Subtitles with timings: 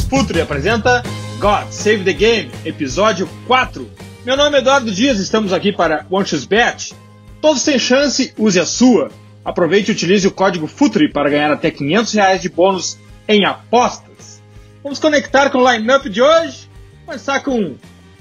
[0.00, 1.02] Futre apresenta
[1.38, 3.90] God Save the Game, episódio 4.
[4.24, 6.94] Meu nome é Eduardo Dias, estamos aqui para OneXBet.
[7.40, 9.10] Todos têm chance, use a sua.
[9.44, 12.96] Aproveite e utilize o código FUTRE para ganhar até 500 reais de bônus
[13.28, 14.42] em apostas.
[14.82, 16.68] Vamos conectar com o line-up de hoje.
[17.04, 17.74] Começar com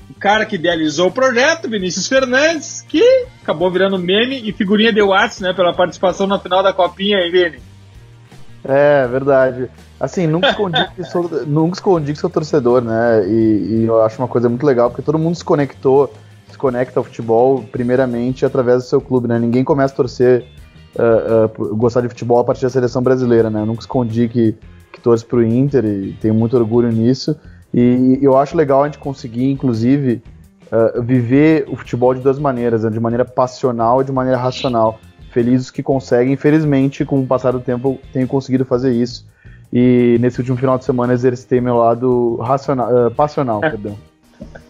[0.09, 3.03] o cara que idealizou o projeto, Vinícius Fernandes, que
[3.41, 7.31] acabou virando meme e figurinha de WhatsApp, né, pela participação na final da Copinha, hein,
[7.31, 7.70] Vini?
[8.63, 9.70] É, verdade.
[9.99, 13.27] Assim, nunca escondi que sou, nunca escondi que sou torcedor, né?
[13.27, 16.11] E, e, eu acho uma coisa muito legal, porque todo mundo se conectou,
[16.49, 19.39] se conecta ao futebol, primeiramente, através do seu clube, né?
[19.39, 20.45] Ninguém começa a torcer,
[20.95, 23.62] uh, uh, gostar de futebol a partir da seleção brasileira, né?
[23.62, 24.55] Eu nunca escondi que,
[24.91, 27.35] que torço pro Inter e tenho muito orgulho nisso.
[27.73, 30.21] E, e eu acho legal a gente conseguir, inclusive,
[30.71, 32.89] uh, viver o futebol de duas maneiras, né?
[32.89, 34.99] de maneira passional e de maneira racional.
[35.32, 39.26] Felizes que conseguem, infelizmente, com o passar do tempo, tenho conseguido fazer isso
[39.71, 43.98] e nesse último final de semana exercitei meu lado racional, uh, passional, perdão.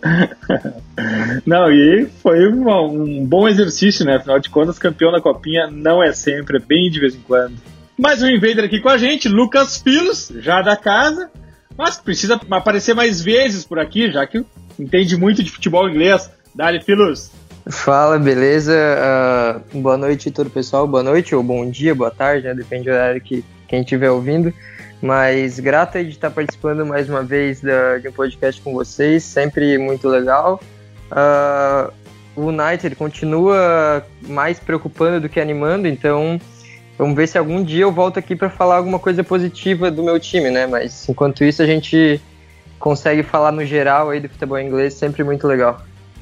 [1.45, 4.17] Não, e foi uma, um bom exercício, né?
[4.17, 7.55] Afinal de contas, campeão da Copinha não é sempre, é bem de vez em quando.
[7.97, 11.31] Mais um invader aqui com a gente, Lucas Pilos, já da casa,
[11.77, 14.43] mas precisa aparecer mais vezes por aqui, já que
[14.77, 16.29] entende muito de futebol inglês.
[16.53, 17.31] Dali, Pilos.
[17.69, 18.73] Fala, beleza?
[19.73, 20.87] Uh, boa noite, todo pessoal.
[20.87, 22.55] Boa noite ou bom dia, boa tarde, né?
[22.55, 24.51] Depende do horário que quem estiver ouvindo.
[25.01, 29.77] Mas grata de estar participando mais uma vez da, de um podcast com vocês, sempre
[29.77, 30.59] muito legal.
[31.11, 31.91] Uh,
[32.35, 36.39] o United continua mais preocupando do que animando, então
[36.97, 40.19] vamos ver se algum dia eu volto aqui para falar alguma coisa positiva do meu
[40.19, 40.65] time, né?
[40.65, 42.19] Mas enquanto isso a gente
[42.79, 45.81] consegue falar no geral aí do futebol inglês, sempre muito legal.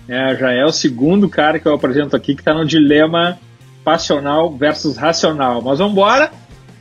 [0.10, 3.38] É, já é o segundo cara que eu apresento aqui que está no dilema
[3.84, 5.62] passional versus racional.
[5.62, 6.32] Mas vamos embora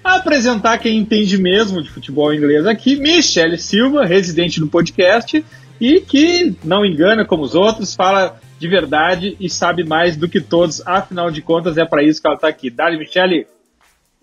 [0.02, 5.44] apresentar quem entende mesmo de futebol inglês aqui, Michele Silva, residente do podcast
[5.78, 10.40] e que não engana como os outros, fala de verdade e sabe mais do que
[10.40, 12.70] todos, afinal de contas é para isso que ela está aqui.
[12.70, 13.46] Dali, Michele!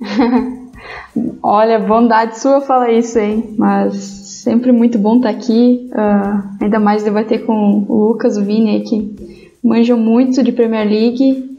[1.44, 3.56] Olha, bondade sua falar isso, hein?
[3.56, 8.44] Mas sempre muito bom estar tá aqui, uh, ainda mais debater com o Lucas, o
[8.44, 11.50] Vini que manjam muito de Premier League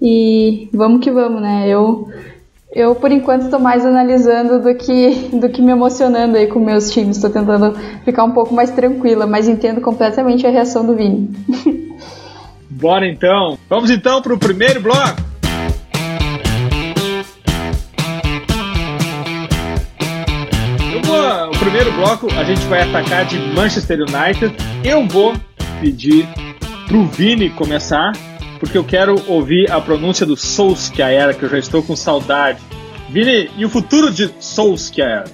[0.00, 1.68] e vamos que vamos, né?
[1.68, 2.08] Eu
[2.72, 6.90] eu, por enquanto, estou mais analisando do que, do que me emocionando aí com meus
[6.90, 7.16] times.
[7.16, 7.74] Estou tentando
[8.04, 11.30] ficar um pouco mais tranquila, mas entendo completamente a reação do Vini.
[12.68, 13.58] Bora então!
[13.66, 15.35] Vamos então para o primeiro bloco!
[21.76, 24.56] Primeiro bloco a gente vai atacar de Manchester United.
[24.82, 25.34] Eu vou
[25.78, 26.26] pedir
[26.88, 28.12] para o Vini começar
[28.58, 32.62] porque eu quero ouvir a pronúncia do Solskjaer, que eu já estou com saudade.
[33.10, 35.24] Vini, e o futuro de Solskjaer?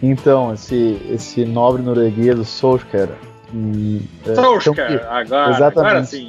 [0.00, 3.10] Então, esse, esse nobre norueguês, Solskjaer.
[3.52, 6.28] Hum, é, Solskjaer, agora, exatamente, agora sim.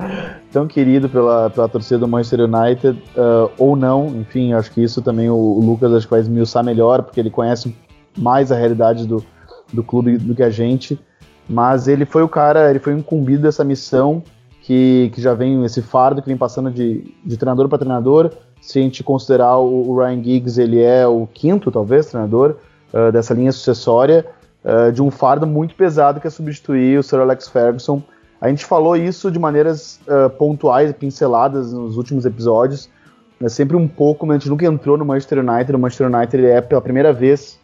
[0.50, 5.02] tão querido pela, pela torcida do Manchester United, uh, ou não, enfim, acho que isso
[5.02, 7.74] também o, o Lucas acho que vai esmiuçar melhor, porque ele conhece
[8.18, 9.24] mais a realidade do,
[9.72, 10.98] do clube do que a gente,
[11.48, 14.22] mas ele foi o cara, ele foi incumbido dessa missão
[14.62, 18.30] que, que já vem esse fardo que vem passando de, de treinador para treinador.
[18.60, 22.56] Se a gente considerar o, o, Ryan Giggs, ele é o quinto, talvez, treinador
[22.92, 24.26] uh, dessa linha sucessória,
[24.64, 28.02] uh, de um fardo muito pesado que é substituir o Sir Alex Ferguson.
[28.40, 32.90] A gente falou isso de maneiras uh, pontuais, pinceladas nos últimos episódios,
[33.40, 35.74] é sempre um pouco, mas a gente nunca entrou no Manchester United.
[35.74, 37.58] O Manchester United é pela primeira vez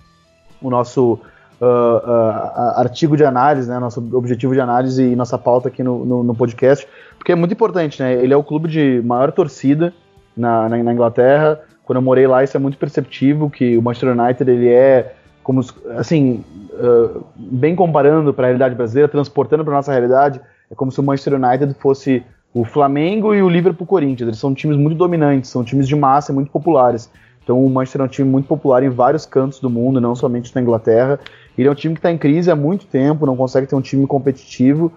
[0.67, 1.21] o nosso
[1.61, 6.05] uh, uh, artigo de análise, né, nosso objetivo de análise e nossa pauta aqui no,
[6.05, 6.87] no, no, podcast,
[7.19, 8.15] porque é muito importante, né?
[8.15, 9.93] Ele é o clube de maior torcida
[10.37, 11.61] na, na, na, Inglaterra.
[11.85, 15.61] Quando eu morei lá, isso é muito perceptível que o Manchester United ele é como
[15.99, 20.41] assim uh, bem comparando para a realidade brasileira, transportando para nossa realidade,
[20.71, 22.25] é como se o Manchester United fosse
[22.55, 24.29] o Flamengo e o Liverpool Corinthians.
[24.29, 27.11] Eles são times muito dominantes, são times de massa muito populares.
[27.45, 30.53] Então o Manchester é um time muito popular em vários cantos do mundo, não somente
[30.55, 31.21] na Inglaterra.
[31.57, 33.83] Ele é um time que está em crise há muito tempo, não consegue ter um
[33.83, 34.91] time competitivo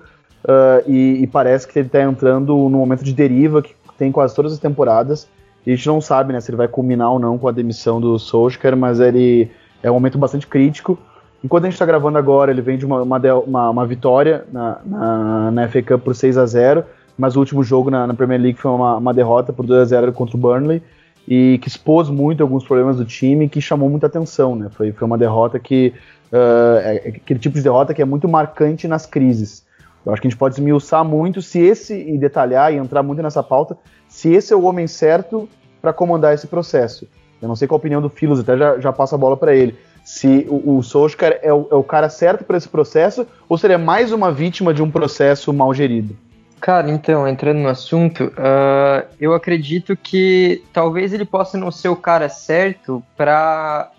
[0.45, 4.33] uh, e, e, parece que ele está entrando num momento de deriva que tem quase
[4.33, 5.27] todas as temporadas.
[5.65, 7.99] E a gente não sabe né, se ele vai culminar ou não com a demissão
[7.99, 9.51] do Solskjaer, mas ele
[9.83, 10.97] é um momento bastante crítico.
[11.43, 15.51] Enquanto a gente está gravando agora, ele vem de uma, uma, uma vitória na, na,
[15.51, 16.83] na, FA Cup por 6 a 0
[17.17, 19.85] mas o último jogo na, na Premier League foi uma, uma derrota por 2 a
[19.85, 20.81] 0 contra o Burnley
[21.27, 24.55] e que expôs muito alguns problemas do time que chamou muita atenção.
[24.55, 24.69] Né?
[24.71, 25.93] Foi, foi uma derrota que
[26.31, 29.65] uh, é aquele tipo de derrota que é muito marcante nas crises.
[30.05, 33.21] Eu acho que a gente pode esmiuçar muito se esse, e detalhar e entrar muito
[33.21, 33.77] nessa pauta,
[34.07, 35.49] se esse é o homem certo
[35.81, 37.05] para comandar esse processo.
[37.41, 39.53] Eu não sei qual a opinião do Filos, até já, já passo a bola para
[39.53, 39.75] ele.
[40.05, 43.77] se o, o Solskjaer é o, é o cara certo para esse processo ou seria
[43.77, 46.15] mais uma vítima de um processo mal gerido?
[46.59, 51.95] Cara, então, entrando no assunto, uh, eu acredito que talvez ele possa não ser o
[51.95, 53.91] cara certo para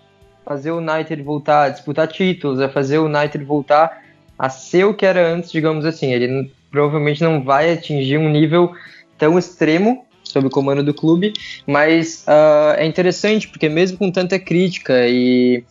[0.45, 4.03] fazer o United voltar a disputar títulos, a fazer o United voltar
[4.37, 6.11] a ser o que era antes, digamos assim.
[6.11, 8.71] Ele provavelmente não vai atingir um nível
[9.17, 11.33] tão extremo sob o comando do clube,
[11.65, 15.63] mas uh, é interessante porque mesmo com tanta crítica e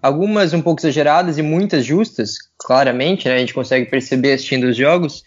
[0.00, 4.76] algumas um pouco exageradas e muitas justas, claramente, né, a gente consegue perceber assistindo os
[4.76, 5.22] jogos,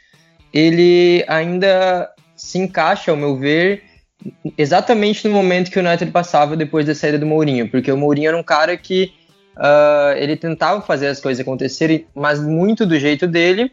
[0.54, 3.84] ele ainda se encaixa, ao meu ver,
[4.58, 8.30] exatamente no momento que o United passava depois da saída do Mourinho, porque o Mourinho
[8.30, 9.12] era um cara que
[9.58, 13.72] uh, ele tentava fazer as coisas acontecerem, mas muito do jeito dele,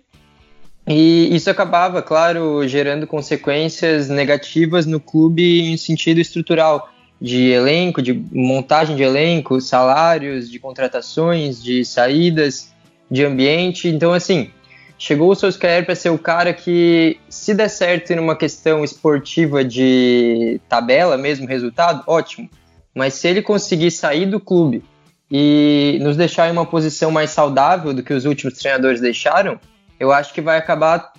[0.89, 6.91] e isso acabava, claro, gerando consequências negativas no clube em sentido estrutural,
[7.21, 12.73] de elenco, de montagem de elenco, salários, de contratações, de saídas,
[13.11, 13.89] de ambiente.
[13.89, 14.51] Então, assim,
[14.99, 19.65] chegou o Solskjaer para ser o cara que, se der certo em uma questão esportiva
[19.65, 22.49] de tabela, mesmo resultado, ótimo.
[22.95, 24.83] Mas se ele conseguir sair do clube
[25.31, 29.61] e nos deixar em uma posição mais saudável do que os últimos treinadores deixaram,
[30.01, 31.13] eu acho que vai acabar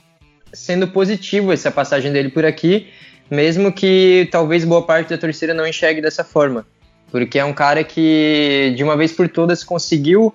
[0.54, 2.88] sendo positivo essa passagem dele por aqui,
[3.30, 6.66] mesmo que talvez boa parte da torcida não enxergue dessa forma.
[7.12, 10.34] Porque é um cara que, de uma vez por todas, conseguiu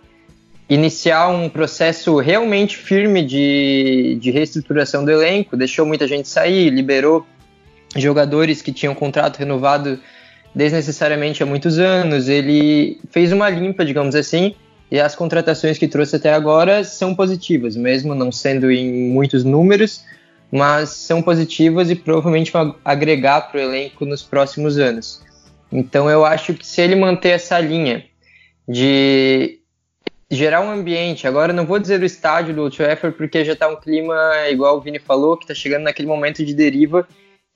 [0.74, 7.26] iniciar um processo realmente firme de, de reestruturação do elenco, deixou muita gente sair, liberou
[7.94, 9.98] jogadores que tinham contrato renovado
[10.54, 12.26] desnecessariamente há muitos anos.
[12.28, 14.54] Ele fez uma limpa, digamos assim,
[14.90, 20.02] e as contratações que trouxe até agora são positivas, mesmo não sendo em muitos números,
[20.50, 25.22] mas são positivas e provavelmente vão agregar para o elenco nos próximos anos.
[25.70, 28.04] Então eu acho que se ele manter essa linha
[28.66, 29.61] de
[30.34, 33.68] gerar um ambiente, agora não vou dizer o estádio do Old Trafford porque já está
[33.68, 34.14] um clima,
[34.50, 37.06] igual o Vini falou, que está chegando naquele momento de deriva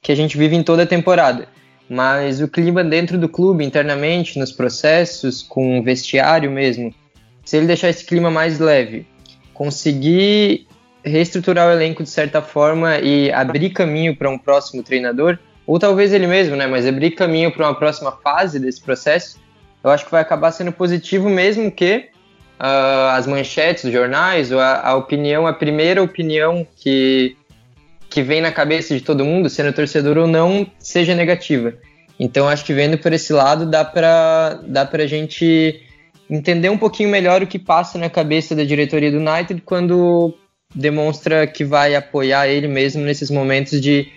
[0.02, 1.48] que a gente vive em toda a temporada.
[1.88, 6.94] Mas o clima dentro do clube, internamente, nos processos, com o vestiário mesmo,
[7.44, 9.06] se ele deixar esse clima mais leve,
[9.54, 10.66] conseguir
[11.02, 16.12] reestruturar o elenco de certa forma e abrir caminho para um próximo treinador, ou talvez
[16.12, 19.40] ele mesmo, né, mas abrir caminho para uma próxima fase desse processo,
[19.82, 22.10] eu acho que vai acabar sendo positivo mesmo que
[22.60, 27.36] uh, as manchetes dos jornais a, a, opinião, a primeira opinião que,
[28.08, 31.74] que vem na cabeça de todo mundo, sendo torcedor ou não, seja negativa.
[32.18, 35.82] Então acho que vendo por esse lado dá para dá a gente
[36.28, 40.34] entender um pouquinho melhor o que passa na cabeça da diretoria do United quando
[40.74, 44.08] demonstra que vai apoiar ele mesmo nesses momentos de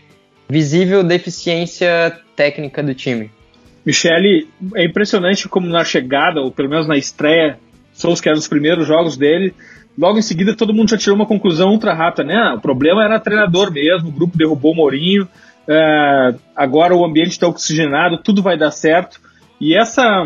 [0.50, 3.30] visível deficiência técnica do time.
[3.86, 7.60] Michele, é impressionante como na chegada, ou pelo menos na estreia,
[8.00, 9.54] Souls, que eram os primeiros jogos dele,
[9.98, 12.36] logo em seguida todo mundo já tirou uma conclusão ultra rápida, né?
[12.36, 15.28] Ah, o problema era treinador mesmo, o grupo derrubou o Mourinho,
[15.68, 19.19] é, agora o ambiente está oxigenado, tudo vai dar certo.
[19.59, 20.26] E essa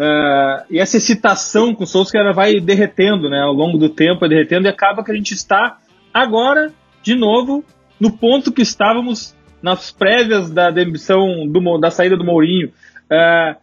[0.00, 3.42] Uh, e essa excitação com o Solskjaer vai derretendo, né?
[3.42, 5.76] Ao longo do tempo, vai derretendo e acaba que a gente está
[6.14, 7.62] agora, de novo,
[8.00, 12.68] no ponto que estávamos nas prévias da demissão, do, da saída do Mourinho.
[13.12, 13.60] Uh,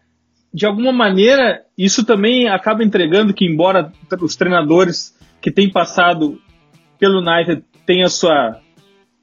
[0.58, 6.42] de alguma maneira, isso também acaba entregando que, embora os treinadores que têm passado
[6.98, 8.60] pelo United tenham a sua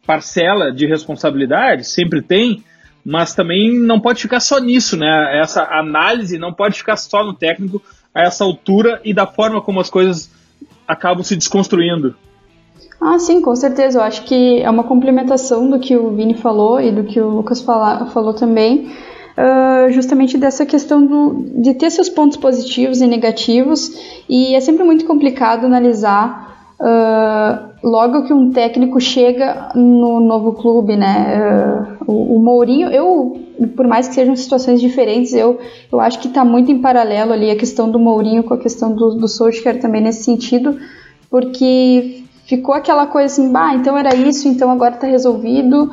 [0.06, 2.62] parcela de responsabilidade, sempre tem,
[3.04, 5.40] mas também não pode ficar só nisso, né?
[5.40, 7.82] Essa análise não pode ficar só no técnico
[8.14, 10.30] a essa altura e da forma como as coisas
[10.86, 12.14] acabam se desconstruindo.
[13.00, 13.98] Ah, sim, com certeza.
[13.98, 17.28] Eu acho que é uma complementação do que o Vini falou e do que o
[17.28, 18.88] Lucas fala, falou também,
[19.36, 23.90] uh, justamente dessa questão do, de ter seus pontos positivos e negativos,
[24.28, 26.44] e é sempre muito complicado analisar.
[26.80, 31.96] Uh, logo que um técnico chega no novo clube, né?
[32.06, 33.40] Uh, o, o, Mourinho, eu,
[33.76, 35.58] por mais que sejam situações diferentes, eu,
[35.92, 38.92] eu acho que está muito em paralelo ali a questão do Mourinho com a questão
[38.92, 40.76] do, do Solskjaer também nesse sentido,
[41.30, 45.90] porque ficou aquela coisa assim, bah, então era isso, então agora está resolvido.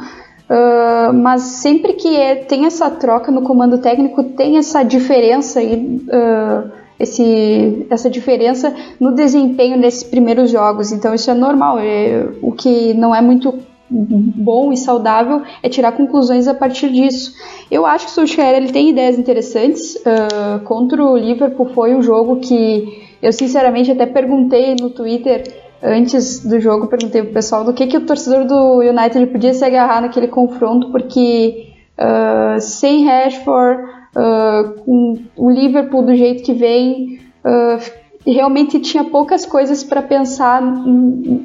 [0.52, 5.76] Uh, mas sempre que é, tem essa troca no comando técnico, tem essa diferença aí.
[6.08, 10.92] Uh, esse, essa diferença no desempenho nesses primeiros jogos.
[10.92, 11.80] Então isso é normal.
[11.80, 13.58] É, o que não é muito
[13.90, 17.34] bom e saudável é tirar conclusões a partir disso.
[17.72, 19.96] Eu acho que o Solskjaer ele tem ideias interessantes.
[19.96, 25.44] Uh, contra o Liverpool foi um jogo que eu sinceramente até perguntei no Twitter
[25.84, 29.66] antes do jogo, perguntei pro pessoal do que, que o torcedor do United podia se
[29.66, 33.84] agarrar naquele confronto, porque uh, sem Rashford
[34.16, 37.82] uh, com o Liverpool do jeito que vem, uh,
[38.26, 40.62] realmente tinha poucas coisas para pensar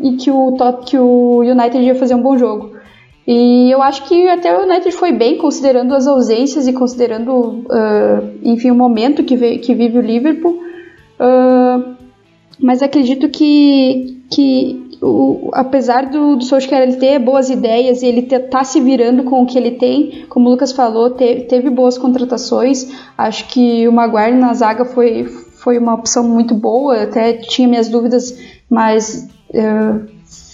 [0.02, 2.76] e que o que o United ia fazer um bom jogo.
[3.26, 7.64] E eu acho que até o United foi bem, considerando as ausências e considerando,
[8.40, 10.61] enfim, o momento que, que vive o Liverpool.
[11.19, 11.97] Uh,
[12.58, 18.22] mas acredito que, que o, apesar do, do Solskjaer ele ter boas ideias e ele
[18.22, 21.98] tá se virando com o que ele tem, como o Lucas falou, te, teve boas
[21.98, 22.90] contratações.
[23.16, 27.88] Acho que o Maguire na zaga foi, foi uma opção muito boa, até tinha minhas
[27.88, 28.36] dúvidas,
[28.70, 30.06] mas uh,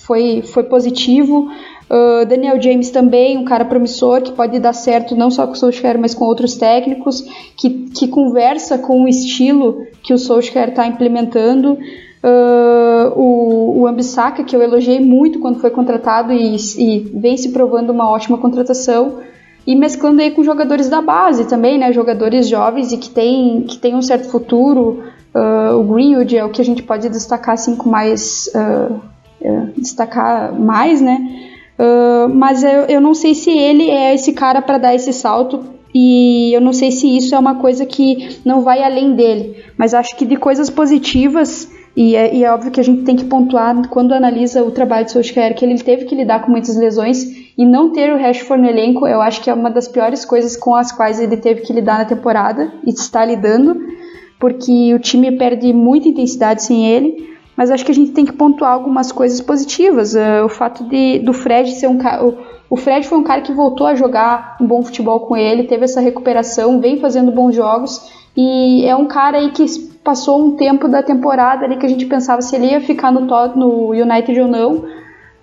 [0.04, 1.48] foi, foi positivo.
[1.92, 5.56] Uh, Daniel James também, um cara promissor que pode dar certo não só com o
[5.56, 7.20] Solskjaer, mas com outros técnicos,
[7.54, 11.76] que, que conversa com o estilo que o Solskjaer está implementando.
[12.24, 17.90] Uh, o, o que eu elogiei muito quando foi contratado e, e vem se provando
[17.90, 19.18] uma ótima contratação
[19.66, 21.92] e mesclando aí com jogadores da base também, né?
[21.92, 25.02] Jogadores jovens e que têm que tem um certo futuro.
[25.34, 28.94] Uh, o Greenwood é o que a gente pode destacar assim com mais uh,
[29.42, 31.51] uh, destacar mais, né?
[31.82, 35.64] Uh, mas eu, eu não sei se ele é esse cara para dar esse salto
[35.92, 39.56] e eu não sei se isso é uma coisa que não vai além dele.
[39.76, 43.16] Mas acho que de coisas positivas e é, e é, óbvio que a gente tem
[43.16, 46.76] que pontuar quando analisa o trabalho de Solskjaer que ele teve que lidar com muitas
[46.76, 47.24] lesões
[47.58, 50.56] e não ter o Rashford no elenco, eu acho que é uma das piores coisas
[50.56, 53.76] com as quais ele teve que lidar na temporada e está lidando,
[54.38, 58.32] porque o time perde muita intensidade sem ele mas acho que a gente tem que
[58.32, 60.14] pontuar algumas coisas positivas.
[60.14, 62.24] Uh, o fato de, do Fred ser um cara.
[62.68, 65.84] O Fred foi um cara que voltou a jogar um bom futebol com ele, teve
[65.84, 69.64] essa recuperação, vem fazendo bons jogos e é um cara aí que
[70.02, 73.20] passou um tempo da temporada ali que a gente pensava se ele ia ficar no,
[73.20, 74.84] no United ou não.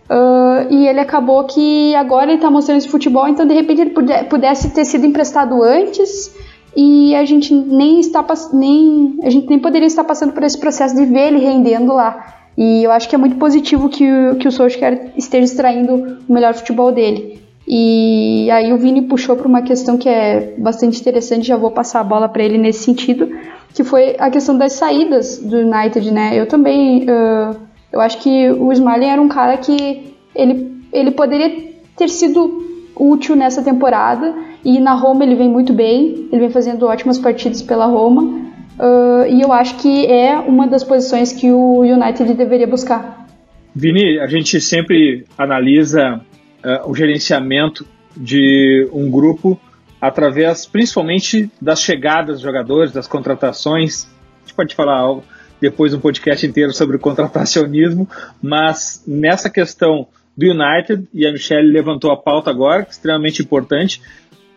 [0.10, 3.92] Uh, e ele acabou que agora ele tá mostrando esse futebol, então de repente ele
[4.28, 6.36] pudesse ter sido emprestado antes
[6.76, 10.96] e a gente nem está nem a gente nem poderia estar passando por esse processo
[10.96, 12.36] de ver ele rendendo lá.
[12.58, 16.34] E eu acho que é muito positivo que, o, que o Solskjaer esteja extraindo o
[16.34, 17.40] melhor futebol dele.
[17.66, 22.02] E aí o Vini puxou para uma questão que é bastante interessante, já vou passar
[22.02, 23.30] a bola para ele nesse sentido,
[23.74, 26.32] que foi a questão das saídas do United, né?
[26.34, 27.56] Eu também, uh,
[27.94, 32.62] eu acho que o Smalling era um cara que ele, ele poderia ter sido
[32.96, 37.62] útil nessa temporada, e na Roma ele vem muito bem, ele vem fazendo ótimas partidas
[37.62, 38.50] pela Roma.
[38.80, 43.28] Uh, e eu acho que é uma das posições que o United deveria buscar.
[43.76, 46.22] Vini, a gente sempre analisa
[46.64, 47.86] uh, o gerenciamento
[48.16, 49.60] de um grupo
[50.02, 54.08] através principalmente das chegadas dos jogadores, das contratações.
[54.38, 55.20] A gente pode falar
[55.60, 58.08] depois um podcast inteiro sobre o contratacionismo,
[58.42, 64.02] mas nessa questão do United, e a Michelle levantou a pauta agora, é extremamente importante,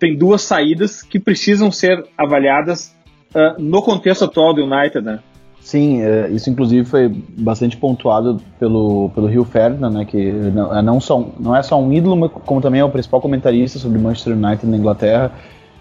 [0.02, 2.92] tem duas saídas que precisam ser avaliadas
[3.36, 5.20] uh, no contexto atual do United, né?
[5.60, 10.82] Sim, é, isso inclusive foi bastante pontuado pelo, pelo Rio Ferdinand, né, que não, é
[10.82, 14.36] não, só, não é só um ídolo, como também é o principal comentarista sobre Manchester
[14.36, 15.30] United na Inglaterra.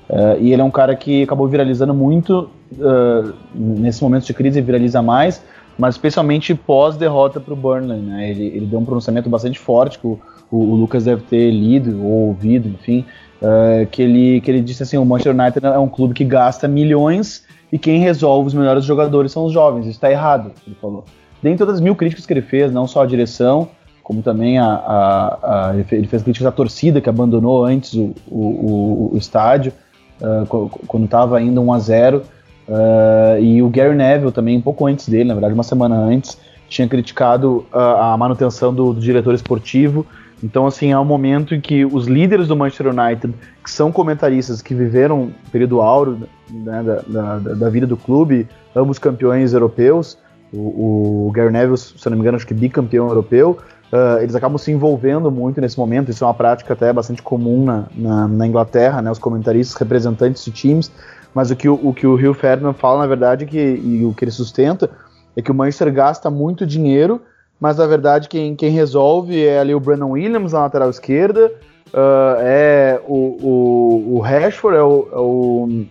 [0.08, 4.62] Uh, e ele é um cara que acabou viralizando muito uh, nesse momento de crise,
[4.62, 5.44] viraliza mais,
[5.80, 8.00] mas especialmente pós-derrota para o Burnley.
[8.02, 10.20] Né, ele, ele deu um pronunciamento bastante forte que o,
[10.52, 13.04] o, o Lucas deve ter lido ou ouvido, enfim,
[13.42, 16.68] Uh, que, ele, que ele disse assim: o Manchester United é um clube que gasta
[16.68, 19.82] milhões e quem resolve os melhores jogadores são os jovens.
[19.82, 21.06] Isso está errado, ele falou.
[21.42, 23.70] Dentro das mil críticas que ele fez, não só a direção,
[24.04, 29.10] como também a, a, a ele fez críticas à torcida que abandonou antes o, o,
[29.14, 29.74] o estádio,
[30.22, 34.86] uh, quando estava ainda 1 a 0 uh, E o Gary Neville também, um pouco
[34.86, 36.38] antes dele, na verdade, uma semana antes,
[36.70, 40.06] tinha criticado a manutenção do, do diretor esportivo
[40.44, 43.34] então, assim, é um momento em que os líderes do Manchester United,
[43.64, 48.48] que são comentaristas que viveram um período áureo né, da, da, da, vida do clube,
[48.76, 50.18] ambos campeões europeus,
[50.52, 53.60] o, o, Gary Neville, se não me engano, acho que bicampeão europeu,
[53.94, 57.64] uh, eles acabam se envolvendo muito nesse momento, isso é uma prática até bastante comum
[57.64, 60.92] na, na, na Inglaterra, né, os comentaristas, representantes de times,
[61.36, 64.14] mas o que o, o que o Rio Ferdinand fala, na verdade, que, e o
[64.14, 64.90] que ele sustenta,
[65.36, 67.22] é que o Manchester gasta muito dinheiro
[67.62, 71.54] mas na verdade quem, quem resolve é ali o Brandon Williams na lateral esquerda,
[71.94, 75.86] uh, é o, o, o Rashford, é o, é o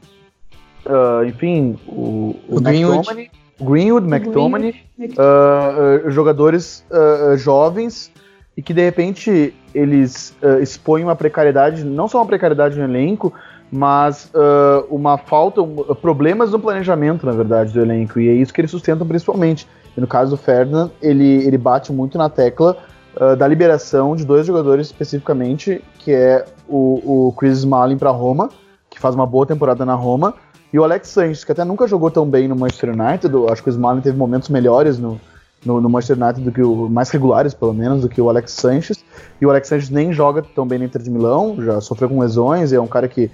[0.86, 6.84] uh, enfim, o, o, o Greenwood, Greenwood McTominay, uh, jogadores
[7.36, 8.10] jovens
[8.56, 13.32] e que de repente eles expõem uma precariedade, não só uma precariedade no elenco,
[13.70, 18.52] mas uh, uma falta, um, problemas no planejamento, na verdade, do elenco, e é isso
[18.52, 19.66] que eles sustentam principalmente.
[19.96, 22.76] E no caso do Ferdinand, ele, ele bate muito na tecla
[23.16, 28.50] uh, da liberação de dois jogadores especificamente, que é o, o Chris Smalling para Roma,
[28.88, 30.34] que faz uma boa temporada na Roma,
[30.72, 33.68] E o Alex Sanchez, que até nunca jogou tão bem no Manchester United, acho que
[33.68, 35.20] o Smalling teve momentos melhores no,
[35.64, 38.52] no, no, Manchester United do que o mais regulares, pelo menos, do que o Alex
[38.52, 39.04] Sanchez.
[39.40, 42.20] E o Alex Sanchez nem joga tão bem no Inter de Milão, já sofreu com
[42.20, 43.30] lesões, é um cara que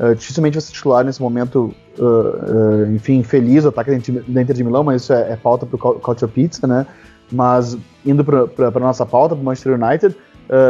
[0.00, 3.90] uh, dificilmente vai ser titular nesse momento, uh, uh, enfim, feliz o ataque
[4.28, 6.86] da Inter de Milão, mas isso é, é pauta para o Culture Pizza, né?
[7.30, 10.16] Mas indo para a nossa pauta, para o Manchester United,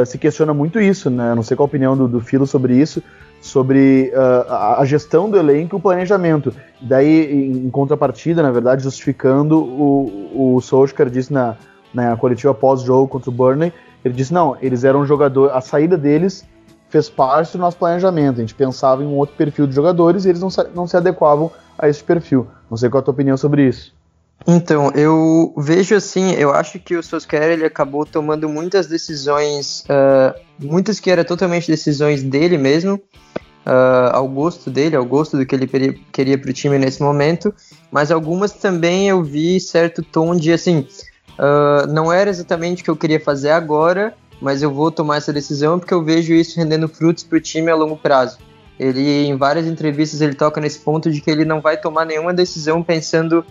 [0.05, 1.33] se questiona muito isso, né?
[1.37, 3.01] Não sei qual a opinião do, do Filo sobre isso,
[3.41, 6.53] sobre uh, a gestão do elenco e o planejamento.
[6.81, 11.57] Daí, em contrapartida, na verdade, justificando o, o Solskjaer disse na,
[11.93, 13.73] na coletiva pós-jogo contra o Burnley,
[14.05, 16.47] ele disse, não, eles eram jogadores, a saída deles
[16.89, 20.31] fez parte do nosso planejamento, a gente pensava em um outro perfil de jogadores e
[20.31, 22.47] eles não, não se adequavam a esse perfil.
[22.71, 23.97] Não sei qual a tua opinião sobre isso.
[24.47, 30.39] Então, eu vejo assim, eu acho que o Solskjaer ele acabou tomando muitas decisões, uh,
[30.59, 35.55] muitas que eram totalmente decisões dele mesmo, uh, ao gosto dele, ao gosto do que
[35.55, 35.67] ele
[36.13, 37.53] queria para o time nesse momento,
[37.91, 40.87] mas algumas também eu vi certo tom de assim,
[41.39, 45.33] uh, não era exatamente o que eu queria fazer agora, mas eu vou tomar essa
[45.33, 48.39] decisão porque eu vejo isso rendendo frutos para o time a longo prazo.
[48.79, 52.33] Ele, em várias entrevistas, ele toca nesse ponto de que ele não vai tomar nenhuma
[52.33, 53.45] decisão pensando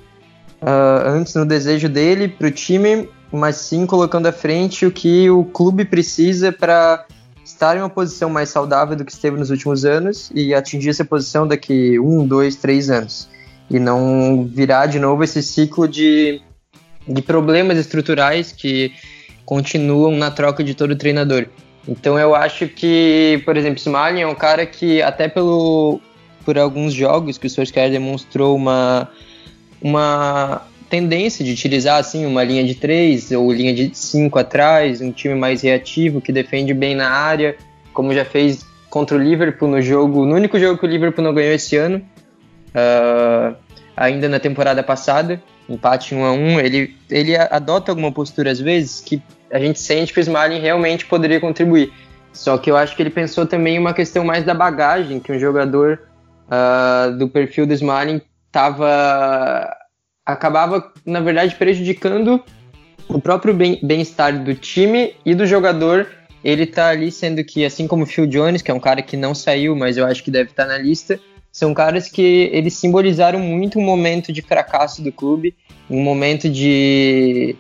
[0.62, 5.30] uh, antes no desejo dele para o time, mas sim colocando à frente o que
[5.30, 7.06] o clube precisa para
[7.44, 11.04] estar em uma posição mais saudável do que esteve nos últimos anos e atingir essa
[11.04, 13.30] posição daqui um, dois, três anos.
[13.70, 16.42] E não virar de novo esse ciclo de,
[17.06, 18.94] de problemas estruturais que
[19.48, 21.46] continuam na troca de todo treinador.
[21.88, 26.02] Então eu acho que, por exemplo, Smalling é um cara que até pelo
[26.44, 29.10] por alguns jogos que o Solskjaer demonstrou uma
[29.82, 35.14] uma tendência de utilizar assim uma linha de três ou linha de cinco atrás, um
[35.14, 37.56] time mais reativo que defende bem na área,
[37.94, 41.34] como já fez contra o Liverpool no jogo, no único jogo que o Liverpool não
[41.34, 42.02] ganhou esse ano,
[42.70, 43.56] uh,
[43.96, 49.02] ainda na temporada passada, empate 1 a 1 ele, ele adota alguma postura às vezes
[49.02, 51.92] que a gente sente que o Smalling realmente poderia contribuir.
[52.34, 55.40] Só que eu acho que ele pensou também uma questão mais da bagagem que um
[55.40, 56.02] jogador
[56.48, 59.76] uh, do perfil do Smalling tava
[60.26, 62.44] acabava, na verdade, prejudicando
[63.08, 66.08] o próprio bem-estar do time e do jogador.
[66.44, 69.16] Ele tá ali sendo que, assim como o Phil Jones, que é um cara que
[69.16, 71.20] não saiu, mas eu acho que deve estar tá na lista,
[71.52, 75.56] são caras que eles simbolizaram muito um momento de fracasso do clube,
[75.90, 77.56] um momento de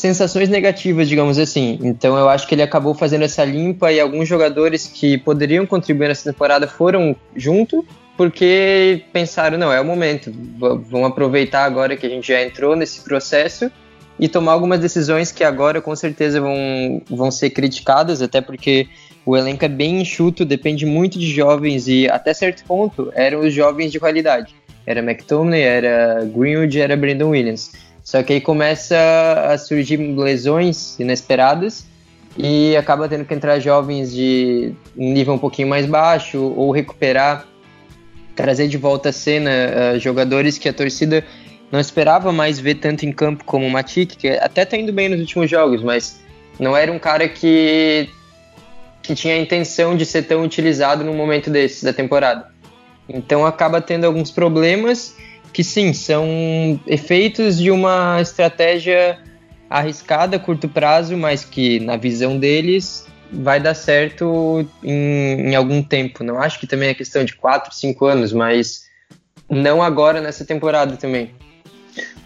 [0.00, 1.78] sensações negativas, digamos assim.
[1.82, 6.08] Então eu acho que ele acabou fazendo essa limpa e alguns jogadores que poderiam contribuir
[6.08, 7.84] nessa temporada foram junto
[8.16, 13.00] porque pensaram, não, é o momento, vamos aproveitar agora que a gente já entrou nesse
[13.00, 13.70] processo
[14.18, 18.86] e tomar algumas decisões que agora com certeza vão, vão ser criticadas, até porque
[19.24, 23.54] o elenco é bem enxuto, depende muito de jovens e até certo ponto eram os
[23.54, 24.54] jovens de qualidade.
[24.86, 27.72] Era McTominay, era Greenwood, era Brandon Williams.
[28.10, 28.96] Só que aí começa
[29.52, 31.86] a surgir lesões inesperadas
[32.36, 37.46] e acaba tendo que entrar jovens de nível um pouquinho mais baixo ou recuperar
[38.34, 39.50] trazer de volta à cena
[39.94, 41.24] uh, jogadores que a torcida
[41.70, 45.08] não esperava mais ver tanto em campo como o Matic, que até tá indo bem
[45.08, 46.20] nos últimos jogos, mas
[46.58, 48.10] não era um cara que,
[49.04, 52.50] que tinha a intenção de ser tão utilizado no momento desses da temporada.
[53.08, 55.14] Então acaba tendo alguns problemas
[55.52, 59.18] que sim, são efeitos de uma estratégia
[59.68, 65.82] arriscada a curto prazo, mas que na visão deles vai dar certo em, em, algum
[65.82, 66.24] tempo.
[66.24, 68.84] Não acho que também é questão de 4, 5 anos, mas
[69.48, 71.30] não agora nessa temporada também.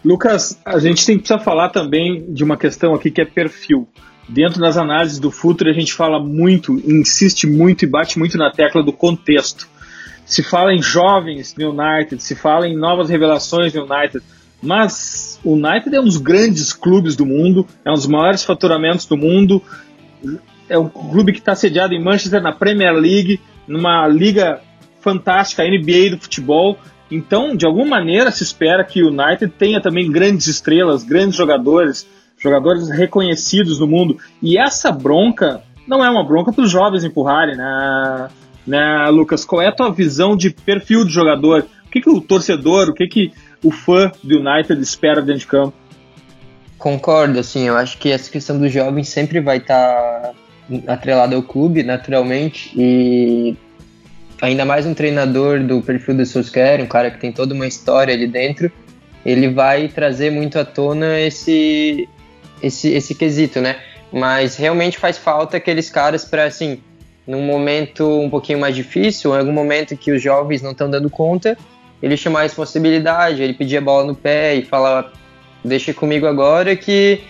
[0.05, 3.89] Lucas, a gente tem que falar também de uma questão aqui que é perfil.
[4.29, 8.51] Dentro das análises do futuro, a gente fala muito, insiste muito e bate muito na
[8.51, 9.69] tecla do contexto.
[10.35, 14.21] Se fala em jovens no United, se fala em novas revelações no United,
[14.61, 19.07] mas o United é um dos grandes clubes do mundo, é um dos maiores faturamentos
[19.07, 19.63] do mundo,
[20.69, 24.61] é um clube que está sediado em Manchester, na Premier League, numa liga
[25.01, 26.79] fantástica, a NBA do futebol.
[27.09, 32.09] Então, de alguma maneira, se espera que o United tenha também grandes estrelas, grandes jogadores,
[32.37, 34.19] jogadores reconhecidos no mundo.
[34.43, 38.31] E essa bronca não é uma bronca para os jovens empurrarem, né?
[38.67, 39.45] Né, Lucas?
[39.45, 41.67] Qual é a tua visão de perfil de jogador?
[41.87, 45.47] O que, que o torcedor, o que, que o fã do United espera dentro de
[45.47, 45.75] campo?
[46.79, 50.35] Concordo, assim, eu acho que essa questão dos jovens sempre vai estar
[50.87, 53.57] tá atrelado ao clube, naturalmente, e
[54.41, 58.13] ainda mais um treinador do perfil do Solskjaer, um cara que tem toda uma história
[58.13, 58.71] ali dentro,
[59.25, 62.09] ele vai trazer muito à tona esse,
[62.63, 63.77] esse, esse quesito, né?
[64.13, 66.81] Mas realmente faz falta aqueles caras para, assim,
[67.27, 71.09] num momento um pouquinho mais difícil, em algum momento que os jovens não estão dando
[71.09, 71.57] conta,
[72.03, 75.11] ele chamar a responsabilidade, ele pedia a bola no pé e falava,
[75.65, 77.21] deixa comigo agora que,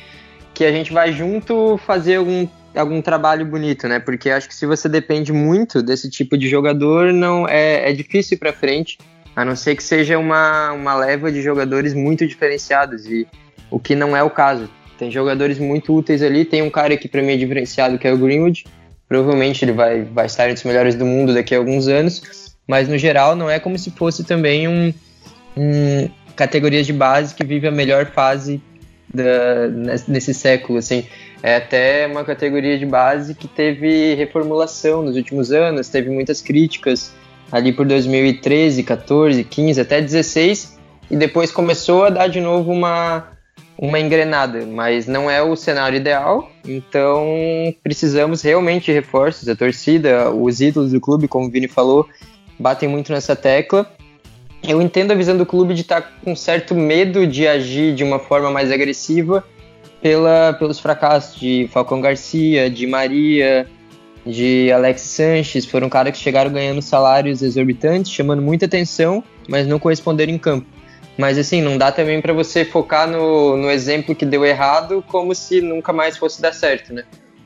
[0.53, 4.01] que a gente vai junto fazer algum, algum trabalho bonito, né?
[4.01, 8.35] Porque acho que se você depende muito desse tipo de jogador, não é, é difícil
[8.35, 8.99] ir para frente,
[9.37, 13.27] a não ser que seja uma, uma leva de jogadores muito diferenciados, e
[13.71, 14.69] o que não é o caso.
[14.99, 18.13] Tem jogadores muito úteis ali, tem um cara que para mim é diferenciado, que é
[18.13, 18.65] o Greenwood,
[19.09, 22.89] provavelmente ele vai, vai estar entre os melhores do mundo daqui a alguns anos, mas
[22.89, 24.93] no geral não é como se fosse também um,
[25.57, 28.61] um categorias de base que vive a melhor fase
[29.13, 29.69] da,
[30.09, 31.07] nesse século, assim,
[31.43, 37.13] é até uma categoria de base que teve reformulação nos últimos anos, teve muitas críticas
[37.53, 40.79] ali por 2013, 14, 15, até 16,
[41.11, 43.29] e depois começou a dar de novo uma,
[43.79, 50.31] uma engrenada, mas não é o cenário ideal, então precisamos realmente de reforços, a torcida,
[50.31, 52.09] os ídolos do clube, como o Vini falou,
[52.59, 53.91] batem muito nessa tecla.
[54.63, 58.03] Eu entendo a visão do clube de estar tá com certo medo de agir de
[58.03, 59.45] uma forma mais agressiva
[60.01, 63.67] pela, pelos fracassos de Falcão Garcia, de Maria,
[64.25, 65.67] de Alex Sanches.
[65.67, 70.67] Foram caras que chegaram ganhando salários exorbitantes, chamando muita atenção, mas não corresponderam em campo.
[71.17, 75.35] Mas assim, não dá também para você focar no, no exemplo que deu errado como
[75.35, 77.05] se nunca mais fosse dar certo, né?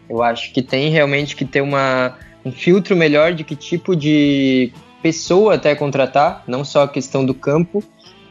[0.08, 4.72] Eu acho que tem realmente que ter uma, um filtro melhor de que tipo de
[5.02, 7.84] pessoa até contratar, não só a questão do campo,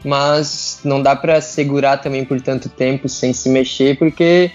[0.04, 4.50] mas não dá para segurar também por tanto tempo sem se mexer, porque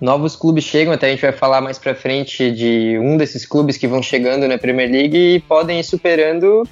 [0.00, 3.76] novos clubes chegam, até a gente vai falar mais para frente de um desses clubes
[3.76, 6.64] que vão chegando na Premier League e podem ir superando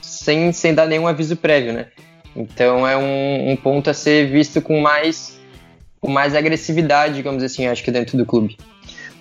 [0.00, 1.86] sem, sem dar nenhum aviso prévio, né?
[2.34, 5.40] Então é um, um ponto a ser visto com mais,
[6.00, 8.56] com mais agressividade, digamos assim, acho que dentro do clube.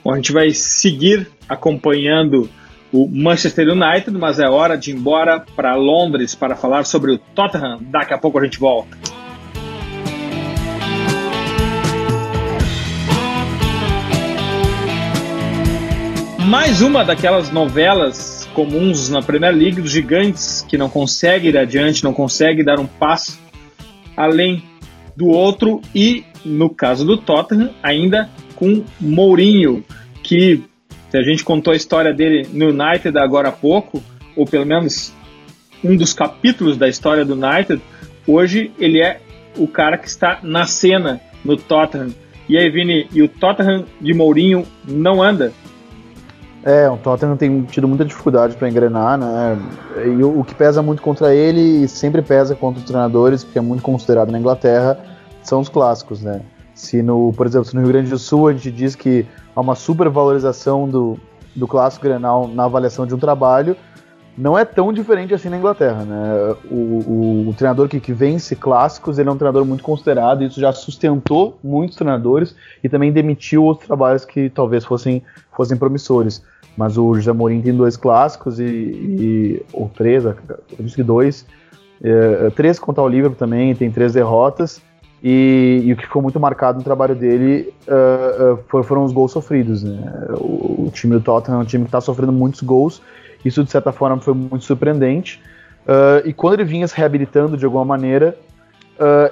[0.04, 2.50] Bom, a gente vai seguir acompanhando
[2.92, 7.18] o Manchester United, mas é hora de ir embora para Londres para falar sobre o
[7.18, 7.80] Tottenham.
[7.82, 8.98] Daqui a pouco a gente volta.
[16.40, 22.04] Mais uma daquelas novelas comuns na Premier League dos gigantes que não consegue ir adiante,
[22.04, 23.40] não consegue dar um passo
[24.16, 24.64] além
[25.16, 29.84] do outro e no caso do Tottenham ainda com Mourinho
[30.24, 30.62] que
[31.14, 34.02] a gente contou a história dele no United agora há pouco,
[34.36, 35.14] ou pelo menos
[35.84, 37.82] um dos capítulos da história do United,
[38.26, 39.20] hoje ele é
[39.58, 42.14] o cara que está na cena no Tottenham.
[42.48, 45.52] E aí, Vini, e o Tottenham de Mourinho não anda?
[46.64, 49.58] É, o Tottenham tem tido muita dificuldade para engrenar, né?
[50.06, 53.58] E o, o, que pesa muito contra ele e sempre pesa contra os treinadores, porque
[53.58, 55.00] é muito considerado na Inglaterra,
[55.42, 56.42] são os clássicos, né?
[56.76, 59.62] Se no, por exemplo, se no Rio Grande do Sul a gente diz que há
[59.62, 61.18] uma supervalorização do,
[61.56, 63.76] do clássico Grenal na avaliação de um trabalho,
[64.38, 66.56] não é tão diferente assim na Inglaterra, né?
[66.70, 70.48] O, o, o, treinador que, que vence clássicos, ele é um treinador muito considerado, e
[70.48, 75.22] isso já sustentou muitos treinadores e também demitiu outros trabalhos que talvez fossem,
[75.56, 76.44] fossem promissores.
[76.78, 80.36] Mas o José Mourinho tem dois clássicos e, e ou três, eu
[80.80, 81.46] disse que dois,
[82.02, 84.82] é, três contra o Liverpool também, tem três derrotas.
[85.24, 89.32] E, e, o que ficou muito marcado no trabalho dele uh, uh, foram os gols
[89.32, 89.84] sofridos.
[89.84, 90.02] Né?
[90.40, 93.04] O, o, time do Tottenham é um time que está sofrendo muitos gols,
[93.44, 95.42] isso de certa forma foi muito surpreendente.
[95.84, 98.38] Uh, e quando ele vinha se reabilitando de alguma maneira,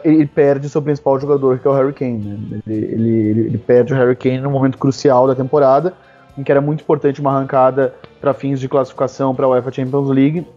[0.04, 2.18] ele perde seu principal jogador, que é o Harry Kane.
[2.18, 2.60] Né?
[2.66, 5.94] Ele, ele, ele, perde o Harry Kane no momento crucial da temporada,
[6.36, 10.10] em que era muito importante uma arrancada para fins de classificação para a UEFA Champions
[10.10, 10.48] League,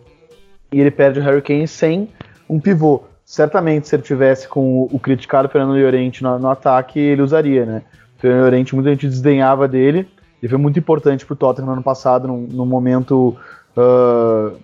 [0.72, 2.08] e ele perde o Harry Kane sem
[2.48, 6.98] um pivô certamente se ele tivesse com o, o criticado Fernando Llorente no, no, ataque,
[6.98, 7.82] ele usaria, né?
[8.18, 10.06] O Fernando Llorente, muita gente desdenhava dele,
[10.42, 13.36] ele foi muito importante para o Tottenham no ano passado, num, num momento
[13.76, 14.56] uh,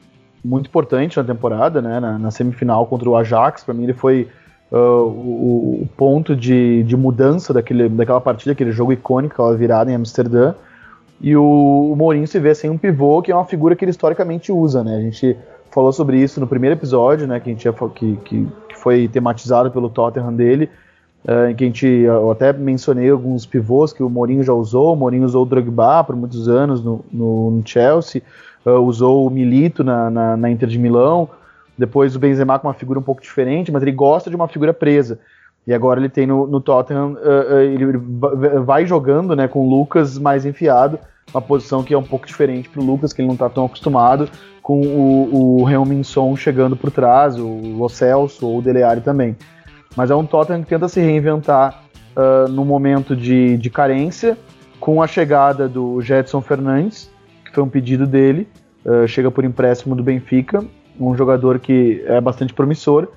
[0.44, 2.00] muito importante na temporada, né?
[2.00, 4.28] Na, na, semifinal contra o Ajax, para mim ele foi
[4.72, 9.90] uh, o, o, ponto de, de mudança daquele, daquela partida, aquele jogo icônico, aquela virada
[9.90, 10.52] em Amsterdã.
[11.20, 13.90] E o, o Mourinho se vê sem um pivô, que é uma figura que ele
[13.90, 14.96] historicamente usa, né?
[14.96, 15.36] A gente
[15.70, 19.70] falou sobre isso no primeiro episódio, né, que, a gente que, que, que foi tematizado
[19.70, 20.70] pelo Tottenham dele,
[21.50, 24.96] em que a gente, eu até mencionei alguns pivôs que o Mourinho já usou, o
[24.96, 28.22] Mourinho usou o Drogba por muitos anos no, no, no Chelsea,
[28.64, 31.28] uh, usou o Milito na, na, na, Inter de Milão,
[31.76, 34.72] depois o Benzema com uma figura um pouco diferente, mas ele gosta de uma figura
[34.72, 35.18] presa.
[35.66, 37.98] E agora ele tem no, no Tottenham, uh, ele
[38.64, 40.98] vai jogando né, com o Lucas mais enfiado,
[41.32, 43.66] uma posição que é um pouco diferente para o Lucas, que ele não está tão
[43.66, 44.30] acostumado,
[44.62, 49.02] com o, o Heung-Min Son chegando por trás, o Lo Celso ou o Dele Alli
[49.02, 49.36] também.
[49.96, 51.84] Mas é um Tottenham que tenta se reinventar
[52.16, 54.36] uh, no momento de, de carência,
[54.80, 57.10] com a chegada do Jetson Fernandes,
[57.44, 58.48] que foi um pedido dele,
[58.84, 60.64] uh, chega por empréstimo do Benfica,
[61.00, 63.08] um jogador que é bastante promissor,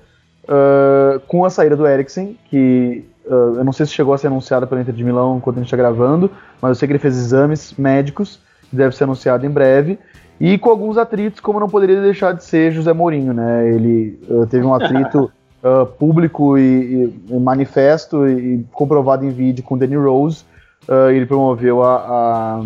[0.44, 4.28] uh, com a saída do Eriksen, que uh, eu não sei se chegou a ser
[4.28, 6.30] anunciado pela Inter de Milão enquanto a gente está gravando,
[6.60, 8.40] mas eu sei que ele fez exames médicos,
[8.72, 9.98] deve ser anunciado em breve,
[10.40, 13.68] e com alguns atritos, como não poderia deixar de ser José Mourinho, né?
[13.68, 14.18] Ele
[14.50, 15.30] teve um atrito
[15.62, 20.44] uh, público e, e, manifesto e comprovado em vídeo com Danny Rose.
[20.88, 22.60] Uh, ele promoveu a,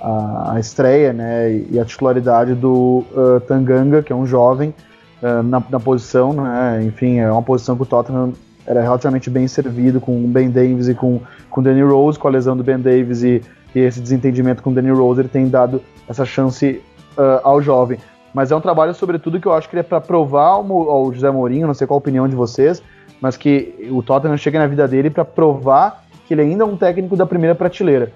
[0.00, 3.04] a, a, estreia né, e a titularidade do
[3.46, 4.72] Tanganga, que é um jovem
[5.20, 6.32] na, na, posição.
[6.32, 8.32] Né, enfim, é uma posição que o Tottenham
[8.66, 12.30] era relativamente bem servido com o Ben Davis e com, com Danny Rose, com a
[12.30, 13.42] lesão do Ben Davis e,
[13.74, 16.80] e esse desentendimento com o Danny Rose, ele tem dado essa chance
[17.16, 17.98] uh, ao jovem.
[18.36, 21.30] Mas é um trabalho, sobretudo, que eu acho que é para provar ao, ao, José
[21.30, 22.82] Mourinho, não sei qual a opinião de vocês,
[23.18, 26.76] mas que o Tottenham chega na vida dele para provar que ele ainda é um
[26.76, 28.12] técnico da primeira prateleira.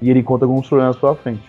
[0.00, 1.42] E ele conta alguns problemas pela frente.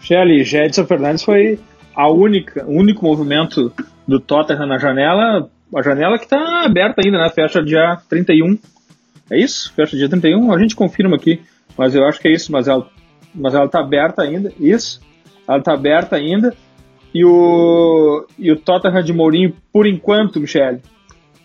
[0.00, 1.60] Shelly, Jedson Fernandes foi
[1.94, 3.70] a única, o único movimento
[4.06, 7.28] do Tottenham na janela, a janela que está aberta ainda, né?
[7.28, 8.58] Fecha dia 31.
[9.30, 9.74] É isso?
[9.74, 10.54] Fecha dia 31?
[10.54, 11.42] A gente confirma aqui,
[11.76, 12.88] mas eu acho que é isso, mas ela,
[13.34, 14.50] mas ela tá aberta ainda.
[14.58, 15.02] Isso.
[15.46, 16.56] Ela está aberta ainda.
[17.14, 20.80] E o, e o Tottenham de Mourinho, por enquanto, Michele?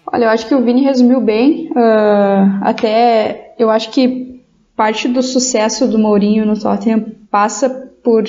[0.05, 1.69] Olha, eu acho que o Vini resumiu bem.
[1.71, 4.41] Uh, até eu acho que
[4.75, 7.69] parte do sucesso do Mourinho no Tottenham passa
[8.03, 8.23] por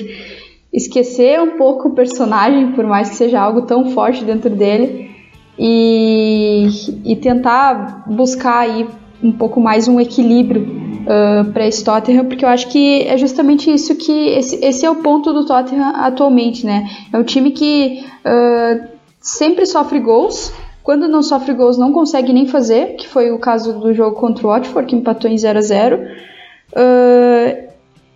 [0.73, 5.11] esquecer um pouco o personagem, por mais que seja algo tão forte dentro dele,
[5.59, 6.69] e,
[7.05, 8.87] e tentar buscar aí
[9.25, 10.69] um pouco mais um equilíbrio
[11.03, 14.91] uh, para esse Tottenham, porque eu acho que é justamente isso que esse, esse é
[14.91, 16.87] o ponto do Tottenham atualmente, né?
[17.11, 18.87] É um time que uh,
[19.21, 23.73] sempre sofre gols, quando não sofre gols não consegue nem fazer, que foi o caso
[23.81, 27.65] do jogo contra o Watford, que empatou em 0 a 0 uh,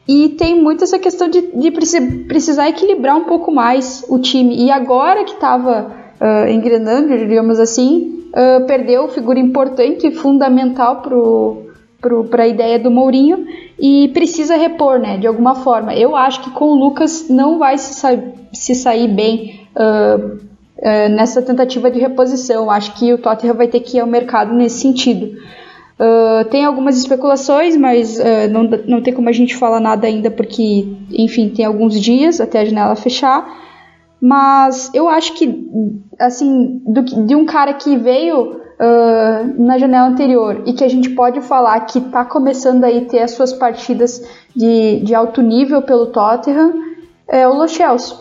[0.06, 4.56] e tem muito essa questão de, de precisar equilibrar um pouco mais o time.
[4.56, 11.02] E agora que estava uh, engrenando, digamos assim, uh, perdeu figura importante e fundamental
[12.30, 13.46] para a ideia do Mourinho
[13.78, 15.94] e precisa repor, né, de alguma forma.
[15.94, 18.10] Eu acho que com o Lucas não vai se, sa
[18.52, 22.70] se sair bem uh, uh, nessa tentativa de reposição.
[22.70, 25.36] Acho que o Tottenham vai ter que ir ao mercado nesse sentido.
[25.98, 28.18] Uh, tem algumas especulações, mas
[28.50, 32.60] não, não tem como a gente falar nada ainda porque, enfim, tem alguns dias até
[32.60, 33.67] a janela fechar.
[34.20, 35.68] Mas eu acho que,
[36.18, 41.11] assim, do, de um cara que veio uh, na janela anterior e que a gente
[41.11, 46.07] pode falar que está começando aí ter as suas partidas de, de alto nível pelo
[46.07, 46.88] Tottenham
[47.28, 47.66] é o Lo.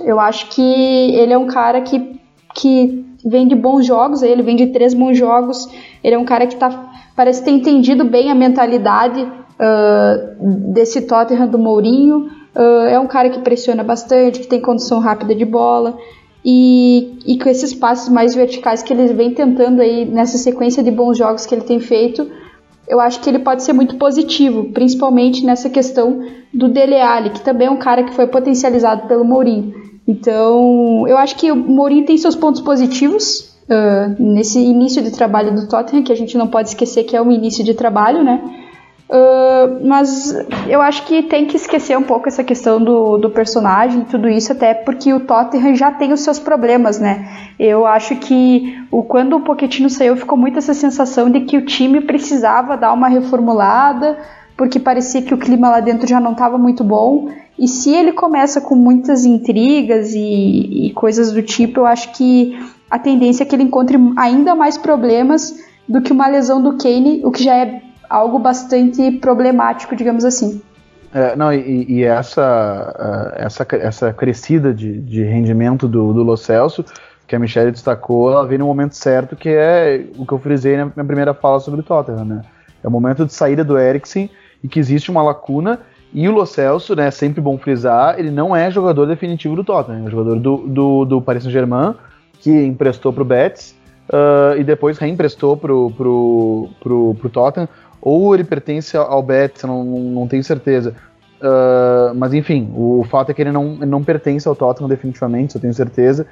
[0.04, 2.20] Eu acho que ele é um cara que,
[2.54, 5.68] que vem de bons jogos, ele vem de três bons jogos,
[6.04, 11.48] ele é um cara que tá, parece ter entendido bem a mentalidade uh, desse Tottenham
[11.48, 15.98] do Mourinho, uh, é um cara que pressiona bastante, que tem condição rápida de bola,
[16.44, 20.92] e, e com esses passes mais verticais que ele vem tentando aí nessa sequência de
[20.92, 22.28] bons jogos que ele tem feito,
[22.88, 27.42] eu acho que ele pode ser muito positivo, principalmente nessa questão do Dele Alli, que
[27.42, 29.74] também é um cara que foi potencializado pelo Mourinho.
[30.08, 35.54] Então, eu acho que o Mourinho tem seus pontos positivos uh, nesse início de trabalho
[35.54, 38.42] do Tottenham, que a gente não pode esquecer que é um início de trabalho, né?
[39.10, 40.36] Uh, mas
[40.68, 44.28] eu acho que tem que esquecer um pouco essa questão do, do personagem e tudo
[44.28, 47.26] isso, até porque o Tottenham já tem os seus problemas, né?
[47.58, 51.66] Eu acho que o, quando o Pochettino saiu, ficou muito essa sensação de que o
[51.66, 54.18] time precisava dar uma reformulada,
[54.58, 57.30] porque parecia que o clima lá dentro já não estava muito bom.
[57.58, 62.60] E se ele começa com muitas intrigas e, e coisas do tipo, eu acho que
[62.92, 67.22] a tendência é que ele encontre ainda mais problemas do que uma lesão do Kane,
[67.24, 70.62] o que já é algo bastante problemático, digamos assim.
[71.14, 76.84] É, não, e, e essa, essa, essa crescida de, de rendimento do, do Lo Celso,
[77.26, 80.78] que a Michelle destacou, ela vem no momento certo, que é o que eu frisei
[80.78, 82.42] na minha primeira fala sobre o Tottenham, né?
[82.84, 84.30] É o momento de saída do Eriksen
[84.64, 85.80] e que existe uma lacuna.
[86.14, 90.08] E o Lo Celso, né, sempre bom frisar, ele não é jogador definitivo do Tottenham,
[90.08, 91.96] é jogador do, do, do Paris Saint-Germain,
[92.40, 93.76] que emprestou para o Betis
[94.10, 97.68] uh, e depois reemprestou para pro Tottenham
[98.02, 100.94] ou ele pertence ao Betis, não, não tenho certeza.
[101.42, 105.56] Uh, mas enfim, o fato é que ele não, ele não pertence ao Tottenham definitivamente,
[105.56, 106.26] eu tenho certeza.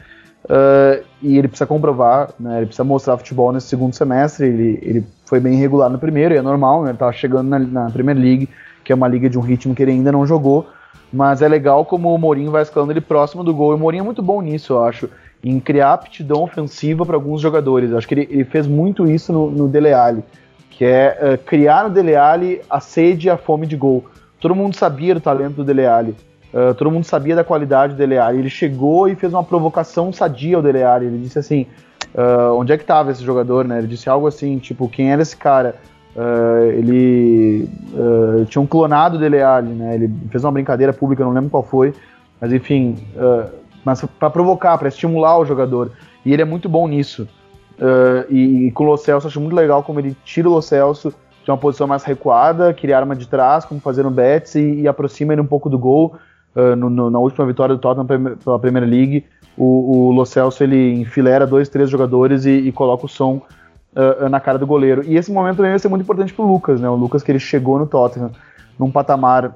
[0.45, 4.47] Uh, e ele precisa comprovar, né, ele precisa mostrar futebol nesse segundo semestre.
[4.47, 7.60] Ele, ele foi bem regular no primeiro, e é normal, né, ele estava chegando na,
[7.60, 8.49] na Premier League,
[8.84, 10.67] que é uma liga de um ritmo que ele ainda não jogou.
[11.12, 13.71] Mas é legal como o Mourinho vai escalando ele próximo do gol.
[13.71, 15.10] E o Mourinho é muito bom nisso, eu acho,
[15.43, 17.91] em criar aptidão ofensiva para alguns jogadores.
[17.91, 20.23] Eu acho que ele, ele, fez muito isso no, no Dele Alli
[20.77, 24.03] que é uh, criar no Dele Alli a sede e a fome de gol.
[24.41, 26.13] Todo mundo sabia do talento do Dele Alli.
[26.53, 28.39] Uh, todo mundo sabia da qualidade do Dele Alli.
[28.39, 31.05] Ele chegou e fez uma provocação sadia ao Dele Alli.
[31.05, 31.65] Ele disse assim,
[32.13, 33.77] uh, onde é que estava esse jogador, né?
[33.77, 35.75] Ele disse algo assim, tipo, quem era esse cara?
[36.77, 37.67] Ele
[38.47, 39.95] tinha um clonado Dele Alli, né?
[39.95, 41.93] Ele fez uma brincadeira pública, não lembro qual foi,
[42.39, 43.05] mas enfim,
[43.83, 45.91] mas para provocar, para estimular o jogador.
[46.25, 47.27] E ele é muito bom nisso.
[48.29, 51.13] E, e, com o Lo Celso, acho muito legal como ele tira o Lo Celso
[51.43, 54.88] de uma posição mais recuada, criar arma de trás, como fazer no Betis, e, e
[54.88, 56.15] aproxima ele um pouco do gol
[56.55, 59.25] uh, no, no, na última vitória do Tottenham pela Premier League,
[59.57, 63.41] o, o Lo Celso ele enfilera dois, três jogadores e, e coloca o som
[63.95, 65.03] uh, na cara do goleiro.
[65.05, 66.89] E esse momento também vai ser muito importante para o Lucas, né?
[66.89, 68.31] O Lucas que ele chegou no Tottenham
[68.77, 69.55] num patamar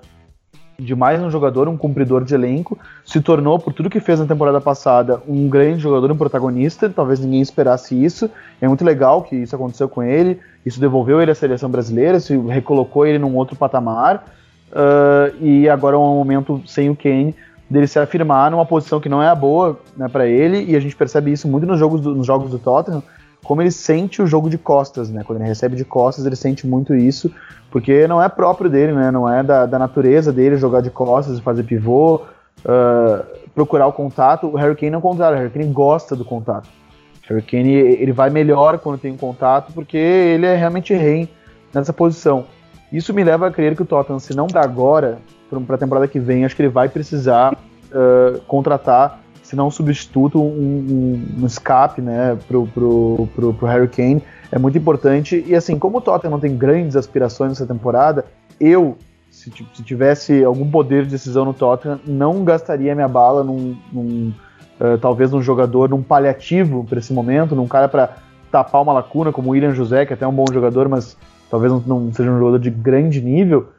[0.79, 4.25] de mais um jogador, um cumpridor de elenco, se tornou, por tudo que fez na
[4.25, 6.89] temporada passada, um grande jogador, um protagonista.
[6.89, 8.29] Talvez ninguém esperasse isso.
[8.61, 10.39] É muito legal que isso aconteceu com ele.
[10.65, 14.25] Isso devolveu ele à seleção brasileira, isso recolocou ele num outro patamar.
[14.71, 17.35] Uh, e agora é um momento sem o Kane
[17.69, 20.79] dele se afirmar numa posição que não é a boa né, para ele, e a
[20.79, 23.03] gente percebe isso muito nos jogos, do, nos jogos do Tottenham,
[23.43, 25.23] como ele sente o jogo de costas, né?
[25.25, 27.31] Quando ele recebe de costas, ele sente muito isso,
[27.71, 29.11] porque não é próprio dele, né?
[29.11, 32.21] Não é da, da natureza dele jogar de costas fazer pivô,
[32.59, 33.25] uh,
[33.55, 34.47] procurar o contato.
[34.47, 36.67] O Harry Kane é o contrário, o Harry Kane gosta do contato.
[36.67, 41.29] O Harry Kane ele vai melhor quando tem contato, porque ele é realmente rei
[41.73, 42.45] nessa posição.
[42.91, 45.19] Isso me leva a crer que o Tottenham, se não dá agora,
[45.65, 49.71] para a temporada que vem, acho que ele vai precisar uh, contratar, se não um
[49.71, 54.21] substituto, um, um, escape né, pro, pro, pro, pro Harry Kane.
[54.51, 55.43] É muito importante.
[55.47, 58.25] E assim, como o Tottenham não tem grandes aspirações nessa temporada,
[58.59, 58.95] eu,
[59.31, 64.31] se, se tivesse algum poder de decisão no Tottenham, não gastaria minha bala num, num
[64.79, 68.17] uh, talvez num jogador, num paliativo para esse momento, num cara para
[68.51, 71.17] tapar uma lacuna, como o William José, que é até um bom jogador, mas
[71.49, 73.69] talvez não, não seja um jogador de grande nível,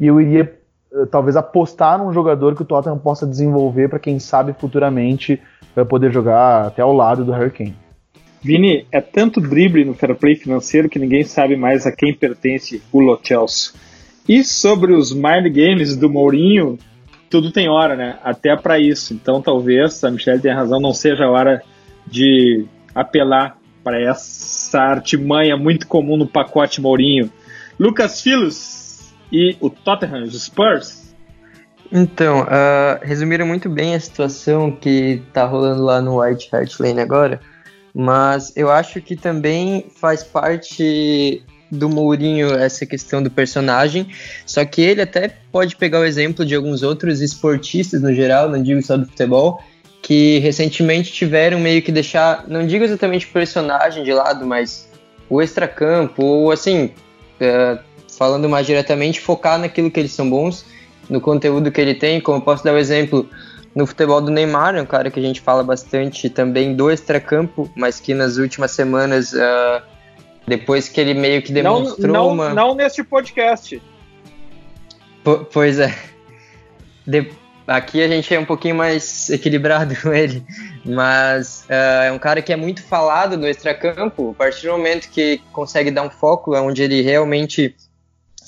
[0.00, 0.57] e eu iria
[1.10, 5.40] talvez apostar num jogador que o Tottenham possa desenvolver para quem sabe futuramente
[5.76, 7.76] uh, poder jogar até ao lado do Harry Kane.
[8.42, 12.80] Vini, é tanto drible no fair play financeiro que ninguém sabe mais a quem pertence
[12.92, 13.74] o Lo Celso.
[14.28, 16.78] E sobre os mind games do Mourinho,
[17.28, 18.18] tudo tem hora, né?
[18.22, 19.12] Até para isso.
[19.12, 21.62] Então talvez a Michelle tenha razão, não seja a hora
[22.06, 27.30] de apelar para essa artimanha muito comum no pacote Mourinho.
[27.78, 28.77] Lucas Filos
[29.32, 31.14] e o Tottenham, os Spurs.
[31.90, 37.00] Então, uh, resumiram muito bem a situação que tá rolando lá no White Hart Lane
[37.00, 37.40] agora,
[37.94, 44.08] mas eu acho que também faz parte do Mourinho essa questão do personagem,
[44.44, 48.62] só que ele até pode pegar o exemplo de alguns outros esportistas no geral, não
[48.62, 49.62] digo só do futebol,
[50.02, 54.88] que recentemente tiveram meio que deixar, não digo exatamente o personagem de lado, mas
[55.28, 56.92] o extracampo, ou assim,
[57.40, 57.87] uh,
[58.18, 60.66] falando mais diretamente, focar naquilo que eles são bons,
[61.08, 63.30] no conteúdo que ele tem, como eu posso dar o um exemplo
[63.74, 67.70] no futebol do Neymar, é um cara que a gente fala bastante também do extracampo,
[67.76, 69.80] mas que nas últimas semanas, uh,
[70.46, 72.48] depois que ele meio que demonstrou não, não, uma...
[72.54, 73.80] Não neste podcast.
[75.22, 75.94] P pois é.
[77.06, 77.30] De
[77.68, 80.42] Aqui a gente é um pouquinho mais equilibrado com ele,
[80.86, 84.30] mas uh, é um cara que é muito falado no extracampo.
[84.30, 87.76] A partir do momento que consegue dar um foco, é onde ele realmente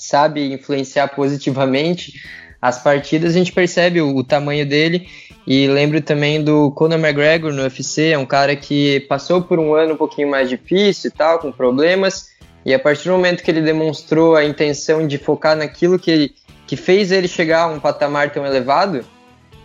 [0.01, 2.21] sabe influenciar positivamente
[2.61, 5.07] as partidas, a gente percebe o, o tamanho dele.
[5.47, 9.73] E lembro também do Conor McGregor no UFC, é um cara que passou por um
[9.73, 12.29] ano um pouquinho mais difícil e tal, com problemas.
[12.63, 16.33] E a partir do momento que ele demonstrou a intenção de focar naquilo que
[16.71, 19.05] que fez ele chegar a um patamar tão elevado.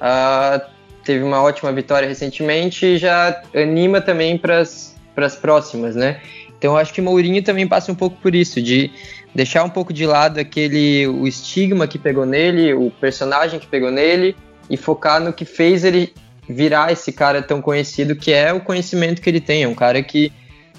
[0.01, 0.61] Uh,
[1.05, 6.21] teve uma ótima vitória recentemente e já anima também para as próximas, né?
[6.59, 8.91] Então acho que Mourinho também passa um pouco por isso, de
[9.37, 13.91] deixar um pouco de lado aquele o estigma que pegou nele, o personagem que pegou
[13.91, 14.35] nele
[14.71, 16.15] e focar no que fez ele
[16.49, 19.65] virar esse cara tão conhecido que é o conhecimento que ele tem.
[19.65, 20.33] É um cara que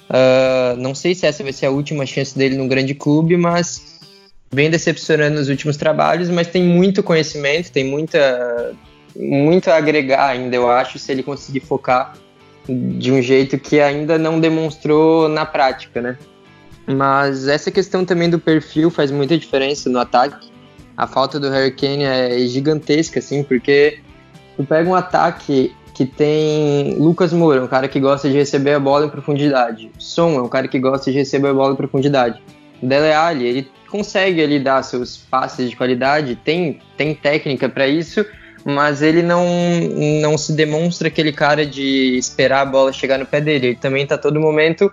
[0.09, 3.99] uh, não sei se essa vai ser a última chance dele num grande clube, mas
[4.51, 8.73] vem decepcionando nos últimos trabalhos, mas tem muito conhecimento, tem muita
[9.15, 12.15] muito a agregar ainda, eu acho, se ele conseguir focar
[12.67, 16.17] de um jeito que ainda não demonstrou na prática, né?
[16.87, 20.49] Mas essa questão também do perfil faz muita diferença no ataque.
[20.95, 23.99] A falta do Harry Kane é gigantesca, assim, porque
[24.55, 28.79] tu pega um ataque que tem Lucas Moura, um cara que gosta de receber a
[28.79, 29.91] bola em profundidade.
[29.99, 32.41] Som é um cara que gosta de receber a bola em profundidade.
[32.81, 38.25] Dele Alli, ele consegue ali dar seus passes de qualidade, tem, tem técnica para isso,
[38.63, 39.45] mas ele não,
[40.21, 43.67] não se demonstra aquele cara de esperar a bola chegar no pé dele.
[43.67, 44.91] Ele também está todo momento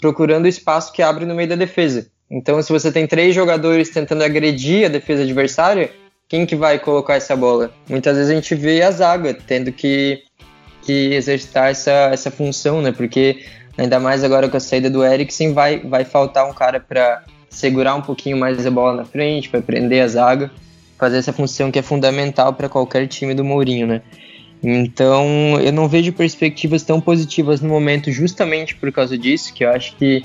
[0.00, 2.06] procurando o espaço que abre no meio da defesa.
[2.30, 5.90] Então, se você tem três jogadores tentando agredir a defesa adversária,
[6.28, 7.72] quem que vai colocar essa bola?
[7.88, 10.22] Muitas vezes a gente vê a zaga tendo que,
[10.82, 12.92] que exercitar essa, essa função, né?
[12.92, 13.44] Porque
[13.76, 17.94] ainda mais agora com a saída do Eriksen, vai, vai faltar um cara para segurar
[17.94, 20.50] um pouquinho mais a bola na frente, para prender a zaga,
[20.98, 24.02] fazer essa função que é fundamental para qualquer time do Mourinho, né?
[24.66, 29.68] Então, eu não vejo perspectivas tão positivas no momento, justamente por causa disso, que eu
[29.68, 30.24] acho que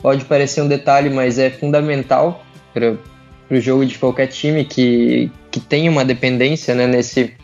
[0.00, 2.96] pode parecer um detalhe, mas é fundamental para
[3.50, 7.34] o jogo de qualquer time que, que tem uma dependência né, nesse,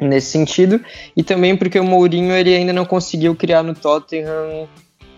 [0.00, 0.80] nesse sentido.
[1.16, 4.68] E também porque o Mourinho ele ainda não conseguiu criar no Tottenham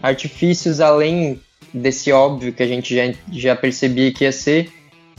[0.03, 1.41] artifícios além
[1.72, 4.70] desse óbvio que a gente já, já percebia que ia ser.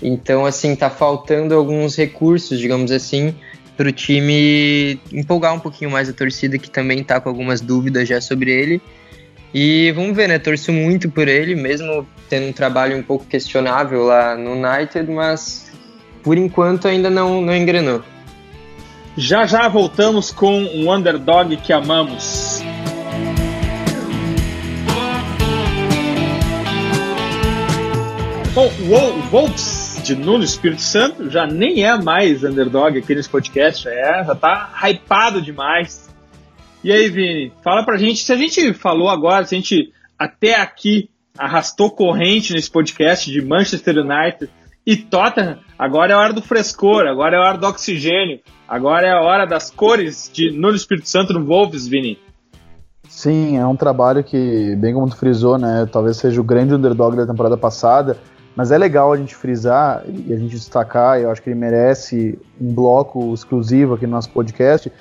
[0.04, 3.34] Então, assim, tá faltando alguns recursos, digamos assim,
[3.78, 8.08] para o time empolgar um pouquinho mais a torcida, que também está com algumas dúvidas
[8.08, 8.82] já sobre ele.
[9.54, 10.40] E vamos ver, né?
[10.40, 15.72] Torço muito por ele, mesmo tendo um trabalho um pouco questionável lá no United, mas
[16.24, 18.04] por enquanto ainda não, não engrenou.
[19.16, 22.62] Já já voltamos com um underdog que amamos.
[28.54, 33.84] Bom, o Wolves de Nuno Espírito Santo já nem é mais underdog aqui nesse podcast,
[33.84, 36.10] já, é, já tá hypado demais.
[36.82, 40.62] E aí, Vini, fala pra gente, se a gente falou agora, se a gente até
[40.62, 44.50] aqui arrastou corrente nesse podcast de Manchester United
[44.86, 49.20] e Tottenham, agora é hora do frescor, agora é hora do oxigênio, agora é a
[49.20, 52.18] hora das cores de Nuno Espírito Santo no Wolves, Vini.
[53.10, 57.18] Sim, é um trabalho que, bem como tu frisou, né, talvez seja o grande underdog
[57.18, 58.18] da temporada passada,
[58.58, 62.40] mas é legal a gente frisar e a gente destacar, eu acho que ele merece
[62.60, 64.92] um bloco exclusivo aqui no nosso podcast,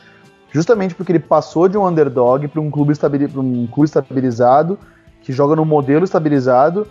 [0.52, 2.92] justamente porque ele passou de um underdog para um, clube
[3.34, 4.78] um clube estabilizado,
[5.22, 6.86] que joga no modelo estabilizado,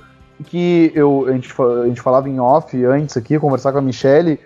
[0.45, 4.39] que eu, a, gente, a gente falava em off antes aqui, conversar com a Michelle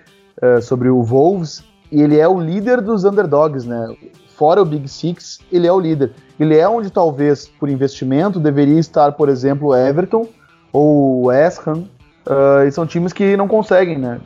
[0.44, 3.96] uh, sobre o Wolves, e ele é o líder dos underdogs, né?
[4.36, 6.12] Fora o Big Six, ele é o líder.
[6.38, 10.28] Ele é onde talvez, por investimento, deveria estar, por exemplo, Everton
[10.72, 11.86] ou West Ham,
[12.26, 14.20] Uh, e são times que não conseguem, né,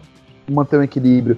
[0.49, 1.37] manter um equilíbrio.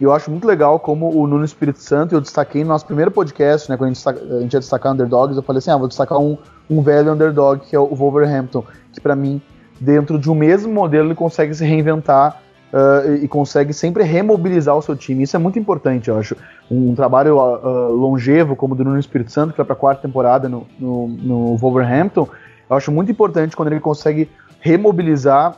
[0.00, 3.10] E eu acho muito legal como o Nuno Espírito Santo, eu destaquei no nosso primeiro
[3.10, 5.88] podcast, né, quando a gente, a gente ia destacar underdogs, eu falei assim, ah, vou
[5.88, 6.36] destacar um,
[6.68, 9.40] um velho underdog, que é o Wolverhampton, que para mim,
[9.80, 12.42] dentro de um mesmo modelo, ele consegue se reinventar
[12.72, 15.22] uh, e, consegue sempre remobilizar o seu time.
[15.22, 16.36] Isso é muito importante, eu acho.
[16.70, 19.78] Um, um trabalho uh, longevo, como o do Nuno Espírito Santo, que vai para a
[19.78, 22.28] quarta temporada no, no, no Wolverhampton,
[22.68, 24.28] eu acho muito importante quando ele consegue
[24.60, 25.56] remobilizar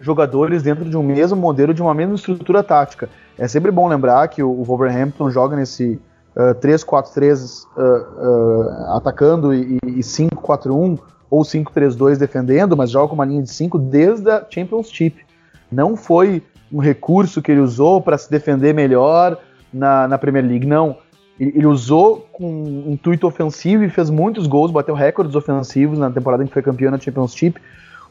[0.00, 3.08] jogadores dentro de um mesmo modelo, de uma mesma estrutura tática.
[3.38, 6.00] É sempre bom lembrar que o Wolverhampton joga nesse
[6.36, 10.98] uh, 3-4-3 uh, uh, atacando e, e 5-4-1
[11.30, 15.24] ou 5-3-2 defendendo, mas joga com uma linha de 5 desde a Championship.
[15.70, 16.42] Não foi
[16.72, 19.38] um recurso que ele usou para se defender melhor
[19.72, 20.96] na, na Premier League, não.
[21.38, 26.10] Ele, ele usou com um intuito ofensivo e fez muitos gols, bateu recordes ofensivos na
[26.10, 27.60] temporada em que foi campeão na Championship,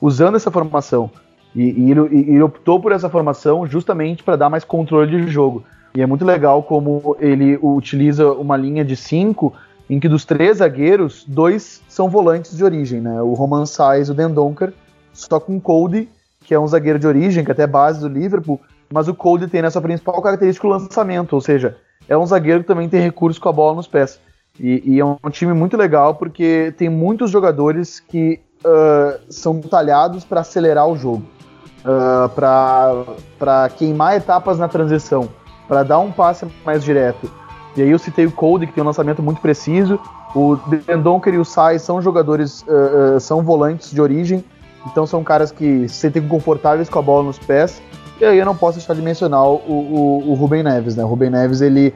[0.02, 1.10] usando essa formação.
[1.56, 2.02] E, e, ele,
[2.32, 5.64] ele, optou por essa formação justamente para dar mais controle de jogo.
[5.96, 9.54] E é muito legal como ele utiliza uma linha de cinco,
[9.90, 13.22] em que dos três zagueiros, dois são volantes de origem, né?
[13.22, 14.74] O Roman Saiz e o Dendonker,
[15.14, 16.10] só com Cody,
[16.44, 18.60] que é um zagueiro de origem, que é até é base do Liverpool,
[18.92, 21.78] mas o Cody tem nessa principal característica o lançamento, ou seja,
[22.08, 24.20] é um zagueiro que também tem recurso com a bola nos pés.
[24.60, 30.24] E, e é um time muito legal porque tem muitos jogadores que uh, são talhados
[30.24, 31.24] para acelerar o jogo
[31.86, 33.06] uh, ah,
[33.38, 35.30] para queimar etapas na transição,
[35.68, 37.30] para dar um passe mais direto.
[37.76, 40.00] E aí eu citei o Cody, que tem um lançamento muito preciso.
[40.36, 40.56] O
[40.88, 44.44] Dendonker e o Sai são jogadores, uh, uh, são volantes de origem,
[44.86, 47.82] então são caras que se sentem confortáveis com a bola nos pés.
[48.20, 51.04] E aí eu não posso deixar de mencionar o, o, o Rubem Neves, né?
[51.04, 51.94] O Rubem Neves, ele,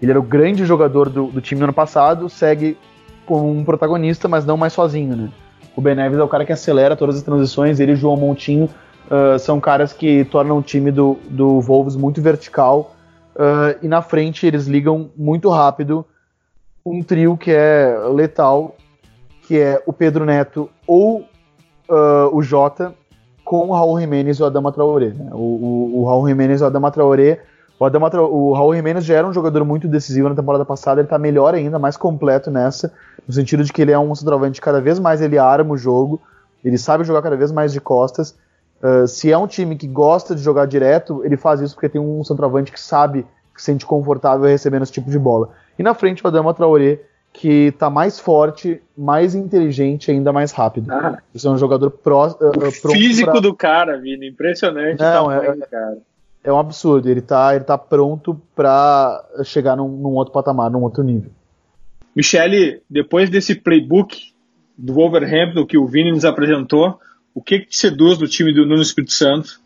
[0.00, 2.76] ele era o grande jogador do, do time no ano passado, segue
[3.24, 5.28] como um protagonista, mas não mais sozinho, né?
[5.72, 8.16] O Rubem Neves é o cara que acelera todas as transições, ele e o João
[8.16, 8.68] Montinho
[9.06, 12.96] Uh, são caras que tornam o time do, do Wolves muito vertical
[13.36, 16.04] uh, e na frente eles ligam muito rápido
[16.84, 18.74] um trio que é letal,
[19.42, 21.20] que é o Pedro Neto ou
[21.88, 22.94] uh, o Jota
[23.44, 25.10] com o Raul Jimenez e o Adama Traoré.
[25.10, 25.30] Né?
[25.32, 27.40] O, o, o, Raul Jimenez e o Adama Traoré.
[27.78, 31.00] O, Adama Traoré, o Raul Jimenez já era um jogador muito decisivo na temporada passada,
[31.00, 32.92] ele está melhor ainda, mais completo nessa,
[33.26, 36.20] no sentido de que ele é um centroavante cada vez mais ele arma o jogo,
[36.64, 38.34] ele sabe jogar cada vez mais de costas
[38.82, 42.00] Uh, se é um time que gosta de jogar direto, ele faz isso porque tem
[42.00, 43.24] um centroavante que sabe,
[43.54, 45.50] que se sente confortável recebendo esse tipo de bola.
[45.78, 47.00] E na frente o Adama Traoré,
[47.36, 50.90] que está mais forte, mais inteligente e ainda mais rápido.
[50.90, 53.40] Ah, Isso é um jogador pró, uh, físico pra...
[53.40, 54.98] do cara, Vini, impressionante.
[54.98, 55.98] Não, é, cara.
[56.42, 57.10] é um absurdo.
[57.10, 61.30] Ele tá, ele tá pronto para chegar num, num, outro patamar, num outro nível.
[62.14, 64.32] Michele, depois desse playbook
[64.76, 66.98] do Wolverhampton que o Vini nos apresentou,
[67.36, 69.60] o que, que te seduz do time do Nuno Espírito Santo?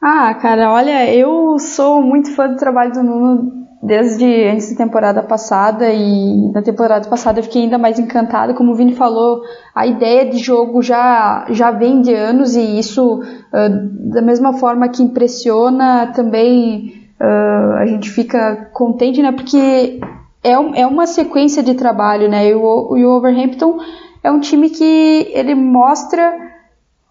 [0.00, 5.22] Ah, cara, olha, eu sou muito fã do trabalho do Nuno desde antes da temporada
[5.22, 8.54] passada e na temporada passada eu fiquei ainda mais encantada.
[8.54, 9.42] Como o Vini falou,
[9.74, 14.88] a ideia de jogo já, já vem de anos e isso, uh, da mesma forma
[14.88, 19.30] que impressiona, também uh, a gente fica contente, né?
[19.30, 20.00] Porque
[20.42, 22.48] é, um, é uma sequência de trabalho, né?
[22.48, 23.76] E o, o Overhampton
[24.22, 26.53] é um time que ele mostra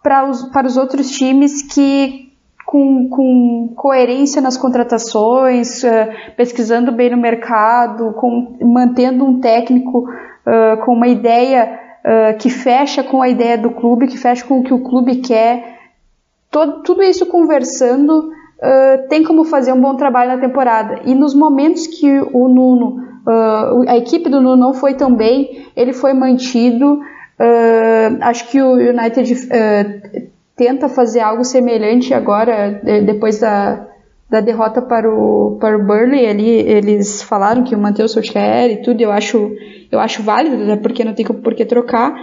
[0.04, 2.24] para os, para os outros times que
[2.74, 10.84] com, com coerência nas contratações, uh, pesquisando bem no mercado, com, mantendo um técnico uh,
[10.84, 14.64] com uma ideia uh, que fecha com a ideia do clube, que fecha com o
[14.64, 15.82] que o clube quer.
[16.49, 18.32] Todo, tudo isso conversando
[19.10, 21.01] tem como fazer um bom trabalho na temporada.
[21.04, 23.04] E nos momentos que o Nuno,
[23.89, 27.01] a equipe do Nuno não foi tão bem, ele foi mantido.
[28.22, 29.50] Acho que o United
[30.56, 33.88] tenta fazer algo semelhante agora, depois da,
[34.30, 38.82] da derrota para o, para o Burley, ali, eles falaram que manter o Solskjaer e
[38.82, 39.52] tudo, eu acho,
[39.91, 42.16] eu acho válido, né, porque não tem por que trocar.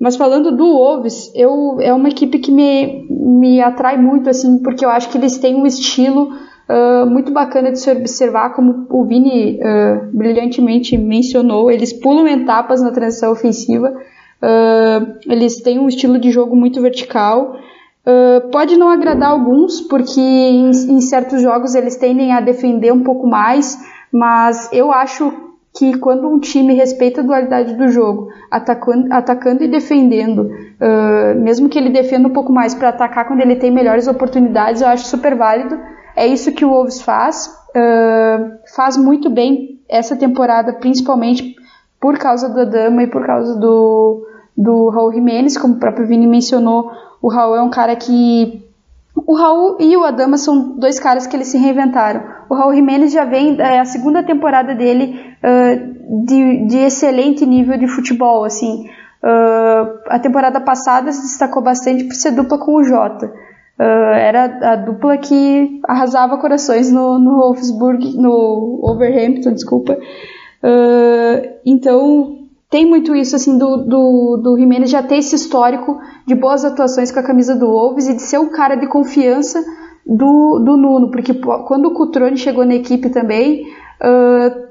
[0.00, 4.84] Mas falando do Wolves, eu, é uma equipe que me, me atrai muito, assim, porque
[4.84, 6.30] eu acho que eles têm um estilo
[6.68, 12.80] uh, muito bacana de se observar, como o Vini uh, brilhantemente mencionou, eles pulam etapas
[12.80, 13.92] na transição ofensiva,
[14.42, 17.56] uh, eles têm um estilo de jogo muito vertical,
[18.08, 23.02] Uh, pode não agradar alguns, porque em, em, certos jogos eles tendem a defender um
[23.02, 23.78] pouco mais,
[24.10, 25.30] mas eu acho
[25.76, 31.68] que quando um time respeita a dualidade do jogo, atacando, atacando e defendendo, uh, mesmo
[31.68, 35.04] que ele defenda um pouco mais para atacar quando ele tem melhores oportunidades, eu acho
[35.04, 35.78] super válido.
[36.16, 37.54] É isso que o Wolves faz,
[38.74, 41.54] faz muito bem essa temporada, principalmente
[42.00, 44.26] por causa da Dama e por causa do,
[44.58, 46.90] do Raul Jimenez, como o próprio Vini mencionou,
[47.22, 48.66] o Raul é um cara que.
[49.14, 52.22] O Raul e o Adama são dois caras que eles se reinventaram.
[52.48, 57.76] O Raul Jimenez já vem, é a segunda temporada dele uh, de, de, excelente nível
[57.76, 58.88] de futebol, assim.
[59.22, 63.26] Uh, a temporada passada se destacou bastante por ser dupla com o Jota.
[63.78, 69.98] Uh, era a dupla que arrasava corações no, no Wolfsburg, no Overhampton, desculpa.
[70.62, 72.37] Uh, então,
[72.70, 77.10] tem muito isso, assim, do, do, do Jimenez já ter esse histórico de boas atuações
[77.10, 79.64] com a camisa do Wolves e de ser o cara de confiança
[80.06, 83.66] do, do Nuno, porque quando o Cutrone chegou na equipe também,
[84.02, 84.68] uh,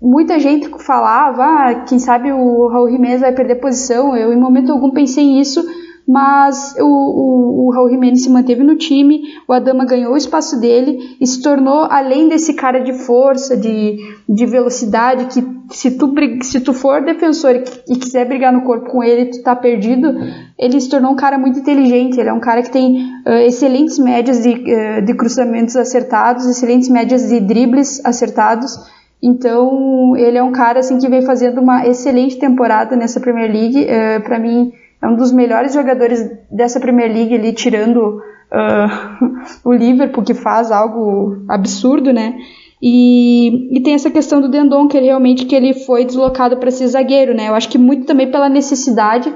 [0.00, 4.72] muita gente falava, ah, quem sabe o Raul Jimenez vai perder posição, eu em momento
[4.72, 5.64] algum pensei nisso,
[6.06, 10.58] mas o, o, o Raul Jimenez se manteve no time, o Adama ganhou o espaço
[10.58, 16.14] dele e se tornou, além desse cara de força, de, de velocidade, que se tu,
[16.42, 20.14] se tu for defensor e, quiser brigar no corpo com ele, tu tá perdido,
[20.58, 23.98] ele se tornou um cara muito inteligente, ele é um cara que tem uh, excelentes
[23.98, 28.78] médias de, uh, de cruzamentos acertados, excelentes médias de dribles acertados,
[29.22, 33.84] então ele é um cara assim que vem fazendo uma excelente temporada nessa Premier League,
[33.84, 38.20] uh, para mim é um dos melhores jogadores dessa Premier League ali, tirando
[38.52, 39.28] uh,
[39.64, 42.34] o Liverpool, que faz algo absurdo, né?
[42.80, 46.70] E, e tem essa questão do Dendon, que ele, realmente que ele foi deslocado para
[46.70, 47.48] ser zagueiro, né?
[47.48, 49.34] Eu acho que muito também pela necessidade,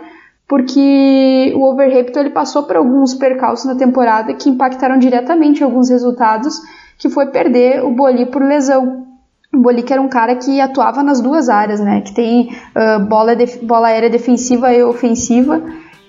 [0.49, 6.61] porque o Overhampton ele passou por alguns percalços na temporada que impactaram diretamente alguns resultados,
[6.99, 9.07] que foi perder o Boli por lesão.
[9.53, 12.01] O Bolic era um cara que atuava nas duas áreas, né?
[12.01, 13.33] Que tem uh, bola,
[13.63, 15.61] bola aérea defensiva e ofensiva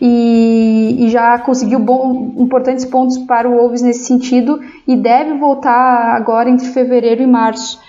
[0.05, 6.13] e, e já conseguiu bom, importantes pontos para o Wolves nesse sentido e deve voltar
[6.13, 7.79] agora entre fevereiro e março.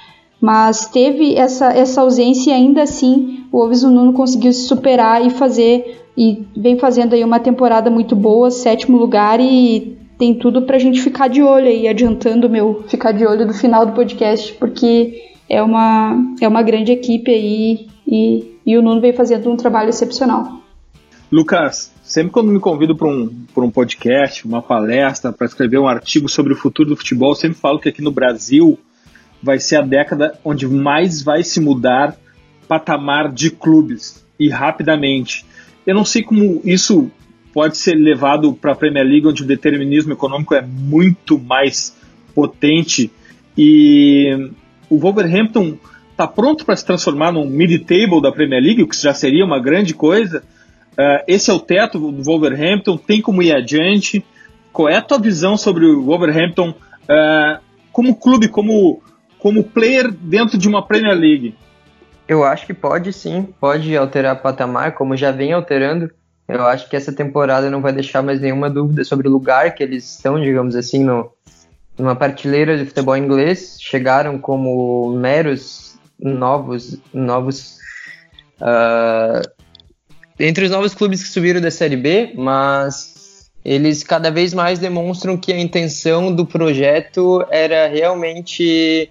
[0.40, 5.26] Mas teve essa, essa ausência e ainda assim o Wolves o Nuno conseguiu se superar
[5.26, 10.62] e fazer e vem fazendo aí uma temporada muito boa, sétimo lugar e tem tudo
[10.62, 13.92] para a gente ficar de olho aí, adiantando meu ficar de olho do final do
[13.92, 19.50] podcast, porque é uma, é uma grande equipe aí e, e o Nuno vem fazendo
[19.50, 20.60] um trabalho excepcional.
[21.32, 26.28] Lucas, sempre quando me convido para um, um podcast, uma palestra, para escrever um artigo
[26.28, 28.78] sobre o futuro do futebol, sempre falo que aqui no Brasil
[29.42, 32.16] vai ser a década onde mais vai se mudar
[32.68, 35.44] patamar de clubes e rapidamente.
[35.86, 37.10] Eu não sei como isso
[37.52, 41.96] pode ser levado para a Premier League, onde o determinismo econômico é muito mais
[42.34, 43.10] potente
[43.56, 44.50] e
[44.90, 45.76] o Wolverhampton
[46.10, 49.60] está pronto para se transformar num mid-table da Premier League, o que já seria uma
[49.60, 50.42] grande coisa.
[50.94, 54.24] Uh, esse é o teto do Wolverhampton, tem como ir adiante.
[54.72, 59.02] Qual é a tua visão sobre o Wolverhampton uh, como clube, como,
[59.38, 61.54] como player dentro de uma Premier League?
[62.26, 66.10] Eu acho que pode sim, pode alterar patamar, como já vem alterando.
[66.48, 69.82] Eu acho que essa temporada não vai deixar mais nenhuma dúvida sobre o lugar que
[69.82, 71.30] eles estão, digamos assim, no,
[71.98, 73.78] numa partilheira de futebol inglês.
[73.80, 77.78] Chegaram como meros novos, novos
[78.60, 79.48] uh,
[80.38, 85.36] entre os novos clubes que subiram da Série B, mas eles cada vez mais demonstram
[85.36, 89.08] que a intenção do projeto era realmente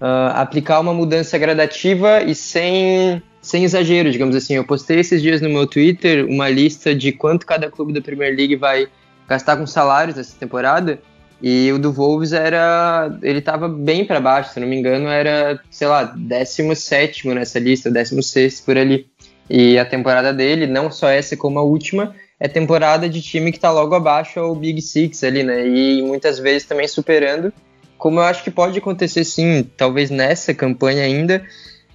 [0.00, 4.54] uh, aplicar uma mudança gradativa e sem, sem exagero, digamos assim.
[4.54, 8.34] Eu postei esses dias no meu Twitter uma lista de quanto cada clube da Premier
[8.34, 8.88] League vai
[9.28, 10.98] gastar com salários essa temporada.
[11.42, 13.18] E o do Wolves era.
[13.22, 17.90] Ele estava bem para baixo, se não me engano, era, sei lá, 17 nessa lista,
[17.90, 19.09] 16 por ali.
[19.50, 23.58] E a temporada dele, não só essa como a última, é temporada de time que
[23.58, 25.66] está logo abaixo ao Big Six ali, né?
[25.66, 27.52] E muitas vezes também superando,
[27.98, 31.44] como eu acho que pode acontecer sim, talvez nessa campanha ainda,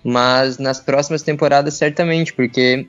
[0.04, 2.88] mas nas próximas temporadas certamente, porque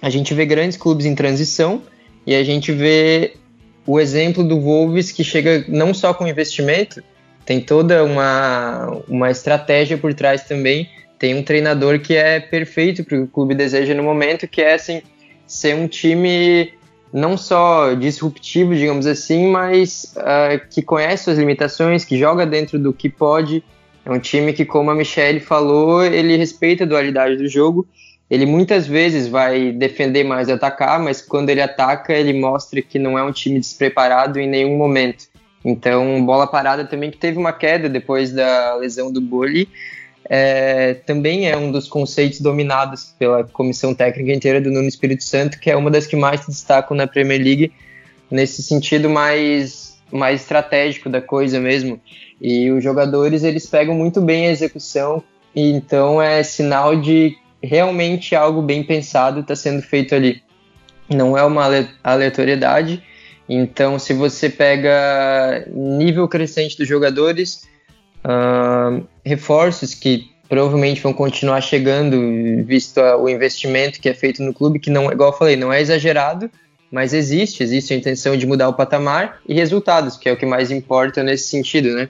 [0.00, 1.82] a gente vê grandes clubes em transição
[2.26, 3.34] e a gente vê
[3.86, 7.02] o exemplo do Wolves que chega não só com investimento,
[7.44, 10.88] tem toda uma, uma estratégia por trás também
[11.18, 15.02] tem um treinador que é perfeito para o clube deseja no momento, que é assim
[15.46, 16.72] ser um time
[17.12, 22.92] não só disruptivo, digamos assim, mas uh, que conhece suas limitações, que joga dentro do
[22.92, 23.64] que pode.
[24.04, 27.86] É um time que, como a Michelle falou, ele respeita a dualidade do jogo.
[28.30, 32.98] Ele muitas vezes vai defender mais e atacar, mas quando ele ataca, ele mostra que
[32.98, 35.24] não é um time despreparado em nenhum momento.
[35.64, 39.68] Então, bola parada também que teve uma queda depois da lesão do Bully,
[40.28, 45.58] é, também é um dos conceitos dominados pela comissão técnica inteira do Nuno Espírito Santo,
[45.58, 47.72] que é uma das que mais se destacam na Premier League
[48.30, 51.98] nesse sentido mais, mais estratégico da coisa mesmo.
[52.40, 55.22] E os jogadores eles pegam muito bem a execução,
[55.54, 60.42] e então é sinal de realmente algo bem pensado está sendo feito ali.
[61.08, 61.64] Não é uma
[62.04, 63.02] aleatoriedade.
[63.48, 67.66] Então, se você pega nível crescente dos jogadores,
[68.24, 72.16] Uh, reforços que provavelmente vão continuar chegando,
[72.64, 75.80] visto o investimento que é feito no clube, que não, igual eu falei, não é
[75.80, 76.50] exagerado,
[76.90, 80.46] mas existe, existe a intenção de mudar o patamar e resultados, que é o que
[80.46, 82.08] mais importa nesse sentido, né?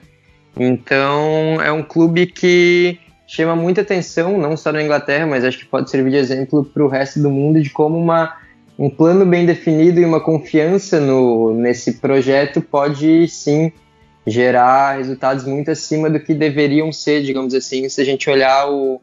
[0.57, 2.97] Então é um clube que
[3.27, 6.83] chama muita atenção, não só na Inglaterra, mas acho que pode servir de exemplo para
[6.83, 8.37] o resto do mundo de como uma,
[8.77, 13.71] um plano bem definido e uma confiança no, nesse projeto pode sim
[14.29, 19.01] gerar resultados muito acima do que deveriam ser, digamos assim, se a gente olhar o,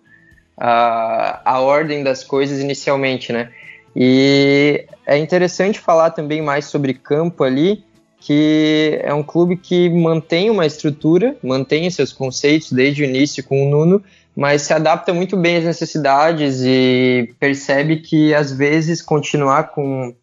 [0.57, 3.51] a, a ordem das coisas inicialmente, né?
[3.95, 7.83] E é interessante falar também mais sobre campo ali,
[8.21, 13.67] que é um clube que mantém uma estrutura, mantém seus conceitos desde o início com
[13.67, 14.03] o Nuno,
[14.35, 20.15] mas se adapta muito bem às necessidades e percebe que às vezes continuar com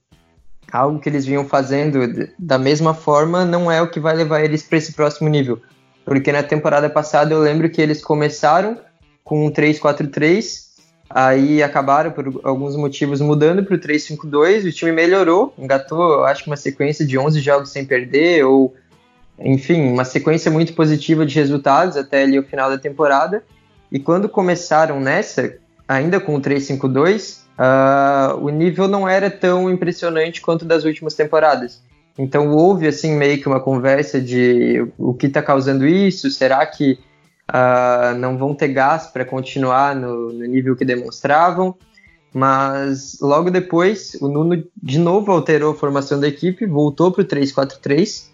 [0.72, 4.64] algo que eles vinham fazendo da mesma forma não é o que vai levar eles
[4.64, 5.62] para esse próximo nível.
[6.06, 8.80] Porque na temporada passada eu lembro que eles começaram
[9.24, 10.64] com um 3-4-3,
[11.10, 16.50] aí acabaram por alguns motivos mudando para o 3-5-2, o time melhorou, engatou, acho que
[16.50, 18.76] uma sequência de 11 jogos sem perder, ou
[19.40, 23.44] enfim, uma sequência muito positiva de resultados até ali o final da temporada.
[23.92, 25.56] E quando começaram nessa,
[25.88, 31.82] ainda com o 3-5-2, uh, o nível não era tão impressionante quanto das últimas temporadas.
[32.18, 37.00] Então houve assim meio que uma conversa de o que está causando isso, será que
[37.50, 41.76] uh, não vão ter gás para continuar no, no, nível que demonstravam?
[42.32, 47.26] Mas logo depois o Nuno de novo alterou a formação da equipe, voltou para o
[47.26, 48.28] 3-4-3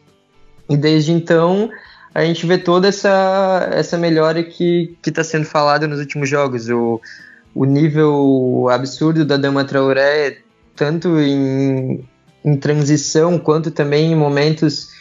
[0.70, 1.70] e desde então
[2.14, 6.70] a gente vê toda essa, essa melhora que está sendo falada nos últimos jogos.
[6.70, 7.00] O,
[7.60, 10.38] o nível absurdo da Dama Traoré,
[10.78, 12.08] tanto em,
[12.46, 14.92] em transição quanto também em momentos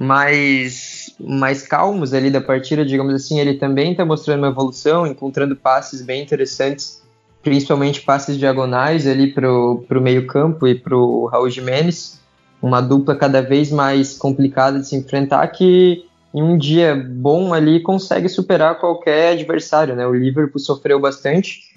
[0.00, 5.54] mais, mais calmos ali da partida, digamos assim, ele também está mostrando uma evolução, encontrando
[5.54, 7.04] passes bem interessantes,
[7.40, 12.20] principalmente passes diagonais ali para o meio campo e para o Raul Jimenez,
[12.60, 16.04] uma dupla cada vez mais complicada de se enfrentar que
[16.34, 20.04] em um dia bom ali consegue superar qualquer adversário, né?
[20.04, 21.68] O Liverpool sofreu bastante,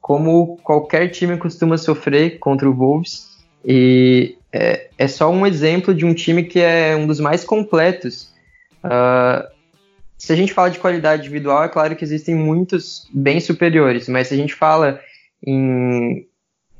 [0.00, 3.28] como qualquer time costuma sofrer contra o Wolves.
[3.64, 8.32] E é, é só um exemplo de um time que é um dos mais completos.
[8.84, 9.46] Uh,
[10.16, 14.28] se a gente fala de qualidade individual, é claro que existem muitos bem superiores, mas
[14.28, 15.00] se a gente fala
[15.46, 16.26] em,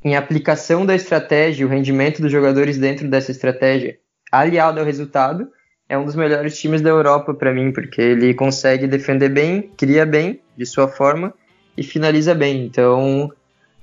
[0.03, 3.97] em aplicação da estratégia, o rendimento dos jogadores dentro dessa estratégia,
[4.31, 5.47] aliado ao resultado,
[5.89, 10.05] é um dos melhores times da Europa para mim, porque ele consegue defender bem, cria
[10.05, 11.33] bem de sua forma
[11.77, 12.65] e finaliza bem.
[12.65, 13.31] Então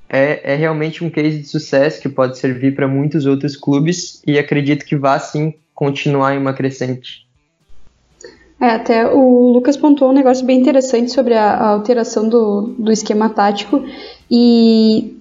[0.08, 4.38] é, é realmente um case de sucesso que pode servir para muitos outros clubes e
[4.38, 7.26] acredito que vá sim continuar em uma crescente.
[8.60, 12.90] É, até o Lucas pontuou um negócio bem interessante sobre a, a alteração do, do
[12.90, 13.84] esquema tático
[14.28, 15.17] e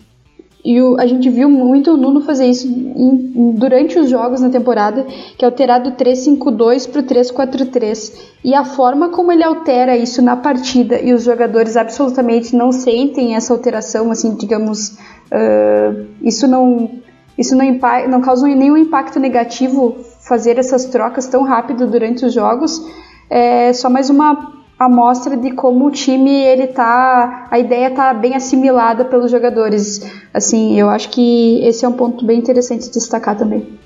[0.67, 4.49] e o, a gente viu muito o Nuno fazer isso em, durante os jogos na
[4.49, 5.05] temporada,
[5.37, 8.13] que é alterar do 3-5-2 para o 3-4-3.
[8.43, 13.33] E a forma como ele altera isso na partida e os jogadores absolutamente não sentem
[13.33, 14.97] essa alteração, assim, digamos,
[15.31, 16.99] uh, isso não
[17.37, 17.65] isso não,
[18.09, 19.95] não causa nenhum impacto negativo
[20.27, 22.85] fazer essas trocas tão rápido durante os jogos.
[23.29, 28.35] É só mais uma amostra de como o time ele tá, a ideia tá bem
[28.35, 30.01] assimilada pelos jogadores.
[30.33, 33.77] Assim, eu acho que esse é um ponto bem interessante de destacar também.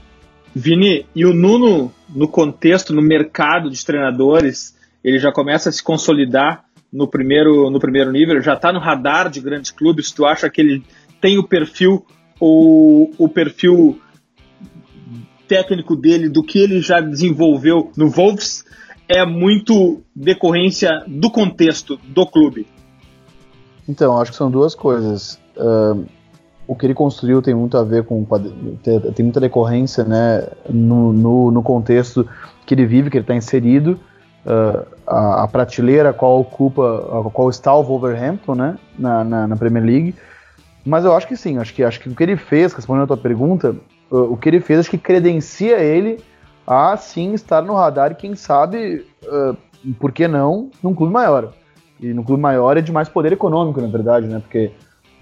[0.54, 5.82] Vini, e o Nuno no contexto, no mercado de treinadores, ele já começa a se
[5.82, 10.12] consolidar no primeiro, no primeiro nível, já está no radar de grandes clubes.
[10.12, 10.84] Tu acha que ele
[11.22, 12.06] tem o perfil
[12.38, 13.98] ou o perfil
[15.48, 18.66] técnico dele do que ele já desenvolveu no Wolves?
[19.08, 22.68] É muito decorrência do contexto do clube?
[23.88, 25.39] Então, acho que são duas coisas.
[25.58, 26.06] Uh,
[26.68, 28.26] o que ele construiu tem muito a ver com.
[28.84, 32.28] tem muita decorrência né, no, no, no contexto
[32.66, 33.99] que ele vive, que ele está inserido.
[34.45, 39.47] Uh, a, a, prateleira a qual ocupa, a qual está o Wolverhampton né, na, na,
[39.47, 40.16] na, Premier League.
[40.84, 43.08] Mas eu acho que sim, acho que, acho que o que ele fez, respondendo a
[43.08, 43.76] tua pergunta,
[44.10, 46.24] uh, o que ele fez acho que credencia ele
[46.66, 49.57] a sim estar no radar e quem sabe, uh,
[49.99, 51.53] por que não, num clube maior.
[51.99, 54.39] E no clube maior é de mais poder econômico, na verdade, né?
[54.39, 54.72] Porque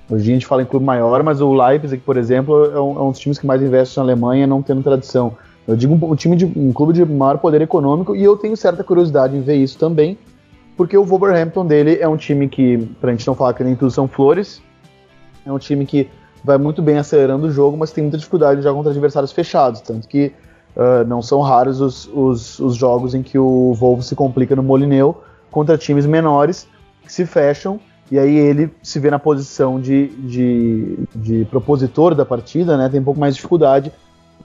[0.09, 3.01] hoje a gente fala em clube maior, mas o Leipzig, por exemplo, é um, é
[3.01, 5.35] um dos times que mais investe na Alemanha, não tendo tradição.
[5.67, 8.55] Eu digo um, um, time de um clube de maior poder econômico e eu tenho
[8.55, 10.17] certa curiosidade em ver isso também,
[10.75, 13.91] porque o Wolverhampton dele é um time que, pra gente não falar que nem tudo
[13.91, 14.61] são flores,
[15.45, 16.09] é um time que
[16.43, 19.81] vai muito bem acelerando o jogo, mas tem muita dificuldade de jogar contra adversários fechados,
[19.81, 20.33] tanto que
[20.75, 24.63] Uh, não são raros os, os, os, jogos em que o Volvo se complica no
[24.63, 25.17] Molineu
[25.51, 26.67] contra times menores
[27.01, 27.79] que se fecham
[28.11, 32.89] e aí ele se vê na posição de, de, de propositor da partida, né?
[32.89, 33.91] Tem um pouco mais de dificuldade,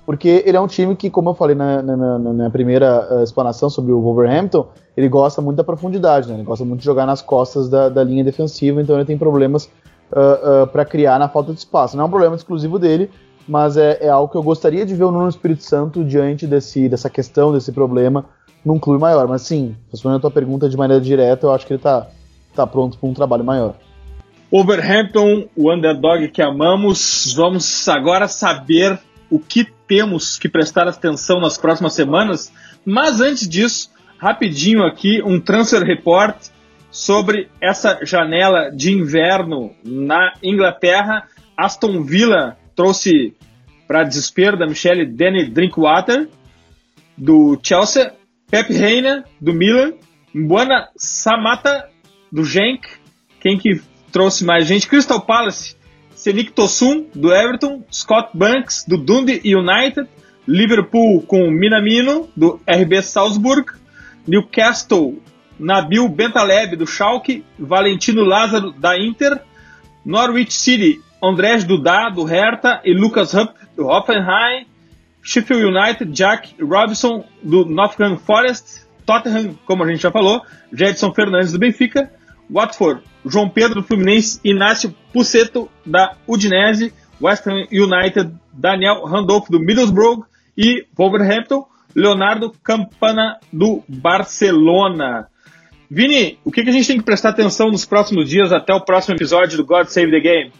[0.04, 3.70] porque ele é um time que, como eu falei na, na, na primeira uh, explanação
[3.70, 6.34] sobre o Wolverhampton, ele gosta muito da profundidade, né?
[6.34, 9.64] Ele gosta muito de jogar nas costas da, da linha defensiva, então ele tem problemas
[10.12, 11.96] uh, uh, para criar na falta de espaço.
[11.96, 13.10] Não é um problema exclusivo dele,
[13.46, 16.88] mas é, é, algo que eu gostaria de ver o Nuno Espírito Santo diante desse,
[16.88, 18.26] dessa questão, desse problema,
[18.64, 19.28] num clube maior.
[19.28, 22.08] Mas sim, respondendo a tua pergunta de maneira direta, eu acho que ele está
[22.54, 23.74] tá pronto para um trabalho maior.
[24.50, 28.98] Overhampton, o underdog que amamos, vamos agora saber
[29.30, 32.52] o que temos que prestar atenção nas próximas semanas.
[32.84, 36.36] Mas antes disso, rapidinho aqui, um transfer report
[36.90, 41.26] sobre essa janela de inverno na Inglaterra.
[41.56, 43.34] Aston Villa trouxe
[43.86, 46.28] para desespero da Michelle Danny Drinkwater,
[47.16, 48.10] do Chelsea,
[48.50, 49.92] Pep Reina, do Milan,
[50.34, 51.88] Mbuana Samata,
[52.32, 52.86] do Genk,
[53.40, 54.88] quem que trouxe mais gente?
[54.88, 55.76] Crystal Palace,
[56.14, 60.08] Senik Tosun, do Everton, Scott Banks, do Dundee United,
[60.46, 63.72] Liverpool com Minamino, do RB Salzburg,
[64.26, 65.18] Newcastle,
[65.58, 69.40] Nabil Bentaleb, do Schalke, Valentino Lázaro, da Inter,
[70.04, 74.66] Norwich City, Andrés Dudá, do Hertha, e Lucas Hupp, do Hoffenheim,
[75.22, 81.52] Sheffield United, Jack Robinson, do Nottingham Forest, Tottenham, como a gente já falou, Jedson Fernandes,
[81.52, 82.10] do Benfica,
[82.50, 89.58] Watford, João Pedro, do Fluminense, Inácio Puceto, da Udinese, West Ham United, Daniel Randolph, do
[89.58, 90.24] Middlesbrough,
[90.56, 95.28] e Wolverhampton, Leonardo Campana, do Barcelona.
[95.90, 99.14] Vini, o que a gente tem que prestar atenção nos próximos dias até o próximo
[99.14, 100.52] episódio do God Save the Game?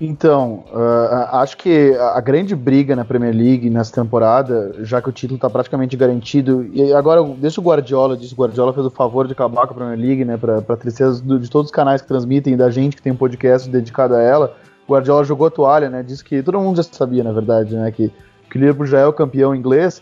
[0.00, 5.12] Então, uh, acho que a grande briga na Premier League nessa temporada, já que o
[5.12, 9.26] título está praticamente garantido, e agora deixa o Guardiola, disse o Guardiola fez o favor
[9.26, 12.56] de acabar com a Premier League, né, para tristeza de todos os canais que transmitem,
[12.56, 14.56] da gente que tem um podcast dedicado a ela.
[14.86, 17.90] O Guardiola jogou a toalha, né, disse que todo mundo já sabia, na verdade, né,
[17.90, 18.12] que,
[18.48, 20.00] que o Liverpool já é o campeão inglês.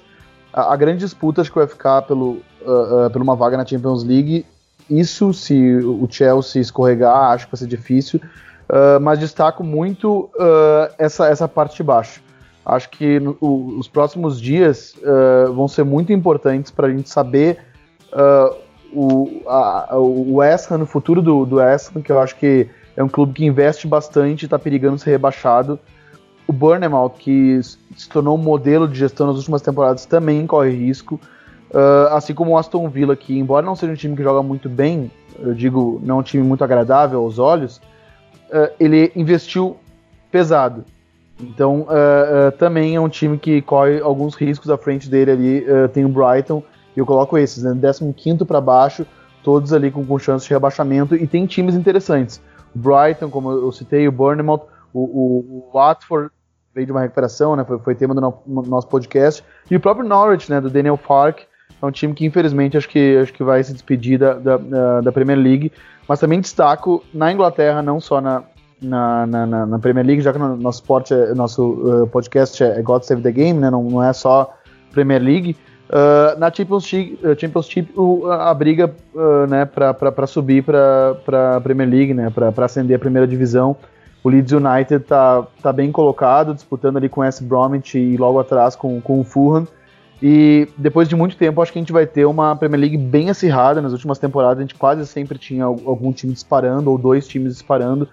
[0.52, 3.64] A, a grande disputa acho que vai ficar pelo, uh, uh, por uma vaga na
[3.64, 4.44] Champions League.
[4.90, 8.20] Isso, se o Chelsea escorregar, acho que vai ser difícil.
[8.68, 12.20] Uh, mas destaco muito uh, essa, essa parte de baixo.
[12.64, 17.08] Acho que no, o, os próximos dias uh, vão ser muito importantes para a gente
[17.08, 17.58] saber
[18.92, 19.42] o,
[19.92, 23.08] o West Ham, no futuro do, do West Ham, que eu acho que é um
[23.08, 25.78] clube que investe bastante e está perigando ser rebaixado.
[26.48, 31.20] O Burnemouth, que se tornou um modelo de gestão nas últimas temporadas, também corre risco.
[32.10, 35.10] Assim como o Aston Villa, que embora não seja um time que joga muito bem,
[35.38, 37.82] eu digo, não é um time muito agradável aos olhos,
[38.50, 39.76] uh, ele investiu
[40.30, 40.84] pesado.
[41.40, 45.66] Então, uh, também é um time que corre alguns riscos à frente dele ali.
[45.92, 46.62] tem o Brighton,
[46.96, 47.74] e eu coloco esses, né,
[48.16, 49.06] 15 para baixo,
[49.42, 52.40] todos ali com, com chance de rebaixamento, e tem times interessantes.
[52.74, 56.30] O Brighton, como eu citei, o Bournemouth, o, o, o Watford
[56.74, 60.06] veio de uma recuperação, né, foi, foi tema do no, nosso podcast, e o próprio
[60.06, 61.40] Norwich, né, do Daniel Fark,
[61.80, 65.12] é um time que infelizmente acho que, acho que vai se despedir da, da, da
[65.12, 65.72] Premier League,
[66.08, 68.42] mas também destaco na Inglaterra, não só na,
[68.80, 72.80] na, na, na Premier League, já que no nosso, sport é, nosso uh, podcast é
[72.82, 74.52] God Save the Game, né, não, não é só
[74.92, 75.56] Premier League.
[75.88, 81.88] Uh, na Championship, uh, Championship uh, a briga uh, né, para subir para a Premier
[81.88, 83.76] League, né, para ascender a primeira divisão.
[84.24, 87.44] O Leeds United tá, tá bem colocado, disputando ali com o S.
[87.44, 89.68] Bromwich e logo atrás com, com o Fulham.
[90.22, 93.28] E depois de muito tempo, acho que a gente vai ter uma Premier League bem
[93.28, 93.82] acirrada.
[93.82, 98.08] Nas últimas temporadas, a gente quase sempre tinha algum time disparando, ou dois times disparando.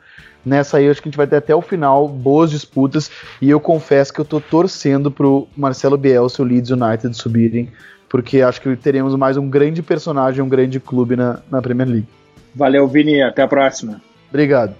[0.45, 3.09] Nessa aí, acho que a gente vai ter até o final boas disputas.
[3.41, 7.69] E eu confesso que eu tô torcendo pro Marcelo Bielsa e o Leeds United subirem,
[8.09, 12.07] porque acho que teremos mais um grande personagem, um grande clube na, na Premier League.
[12.53, 13.21] Valeu, Vini.
[13.21, 14.01] Até a próxima.
[14.29, 14.75] Obrigado.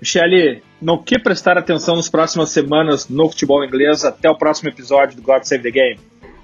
[0.00, 5.16] Michele, no que prestar atenção nas próximas semanas no futebol inglês até o próximo episódio
[5.16, 5.98] do God Save the Game?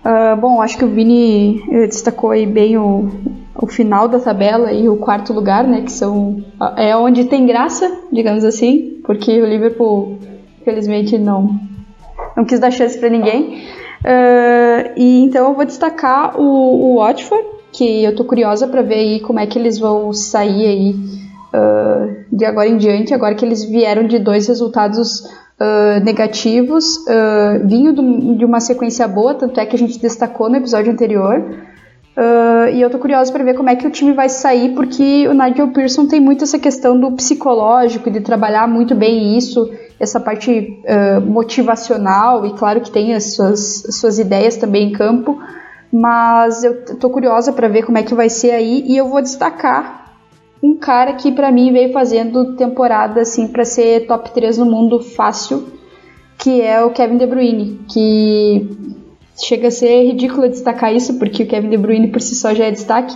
[0.04, 3.08] Uh, bom, acho que o Vini eh, destacou aí bem o,
[3.54, 5.80] o final da tabela e o quarto lugar, né?
[5.80, 6.44] Que são
[6.76, 10.18] é onde tem graça, digamos assim, porque o Liverpool,
[10.62, 11.58] felizmente, não
[12.36, 13.64] não quis dar chance para ninguém.
[14.04, 18.96] Uh, e então eu vou destacar o, o Watford, que eu tô curiosa para ver
[18.96, 20.90] aí como é que eles vão sair aí
[21.54, 25.22] uh, de agora em diante, agora que eles vieram de dois resultados
[26.04, 30.56] negativos, uh, vinho do, de uma sequência boa, tanto é que a gente destacou no
[30.56, 31.40] episódio anterior.
[32.16, 35.26] Uh, e eu tô curiosa para ver como é que o time vai sair, porque
[35.26, 40.20] o Nigel Pearson tem muito essa questão do psicológico, de trabalhar muito bem isso, essa
[40.20, 45.40] parte uh, motivacional, e claro que tem as suas, as suas ideias também em campo,
[45.92, 49.20] mas eu tô curiosa para ver como é que vai ser aí, e eu vou
[49.20, 50.03] destacar
[50.64, 54.98] um cara que para mim veio fazendo temporada assim para ser top 3 no mundo
[54.98, 55.62] fácil,
[56.38, 58.66] que é o Kevin De Bruyne, que
[59.46, 62.64] chega a ser ridículo destacar isso porque o Kevin De Bruyne por si só já
[62.64, 63.14] é destaque,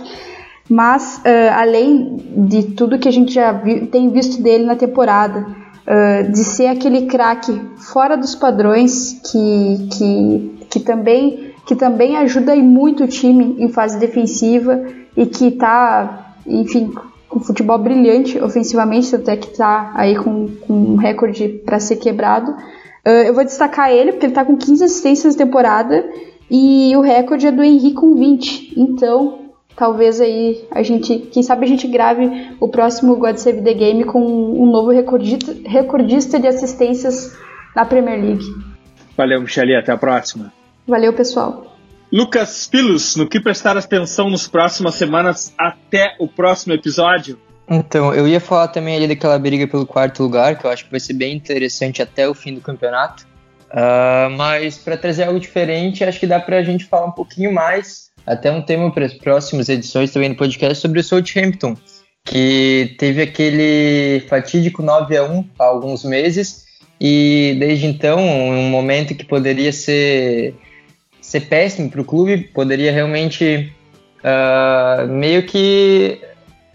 [0.69, 5.39] mas uh, além de tudo que a gente já vi, tem visto dele na temporada,
[5.39, 12.55] uh, de ser aquele craque fora dos padrões que, que, que também que também ajuda
[12.55, 14.83] muito o time em fase defensiva
[15.15, 16.91] e que tá, enfim,
[17.29, 22.51] com futebol brilhante ofensivamente, até que tá aí com, com um recorde para ser quebrado.
[23.05, 26.03] Uh, eu vou destacar ele porque ele tá com 15 assistências na temporada
[26.49, 28.73] e o recorde é do Henrique com 20.
[28.77, 29.39] Então,
[29.75, 34.03] talvez aí a gente, quem sabe a gente grave o próximo God Save the Game
[34.03, 37.37] com um novo recordista, recordista de assistências
[37.75, 38.45] na Premier League.
[39.15, 40.51] Valeu, Michele, até a próxima.
[40.87, 41.68] Valeu, pessoal.
[42.11, 47.39] Lucas Pilos, no que prestar atenção nas próximas semanas até o próximo episódio?
[47.69, 50.91] Então, eu ia falar também ali daquela briga pelo quarto lugar, que eu acho que
[50.91, 53.27] vai ser bem interessante até o fim do campeonato.
[53.69, 57.53] Uh, mas para trazer algo diferente, acho que dá para a gente falar um pouquinho
[57.53, 61.77] mais, até um tema para as próximas edições também do podcast, sobre o Southampton,
[62.25, 66.65] que teve aquele fatídico 9 a 1 há alguns meses,
[66.99, 70.55] e desde então, um momento que poderia ser
[71.29, 73.71] ser péssimo para o clube, poderia realmente
[74.23, 76.19] uh, meio que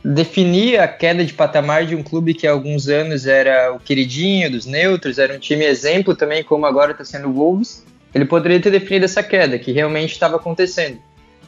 [0.04, 4.48] definir a queda de patamar de um clube que há alguns anos era o queridinho
[4.48, 7.84] dos neutros, era um time exemplo também, como agora está sendo o Wolves.
[8.14, 10.98] Ele poderia ter definido essa queda, que realmente estava acontecendo.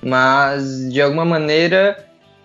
[0.02, 1.96] Mas, de alguma maneira,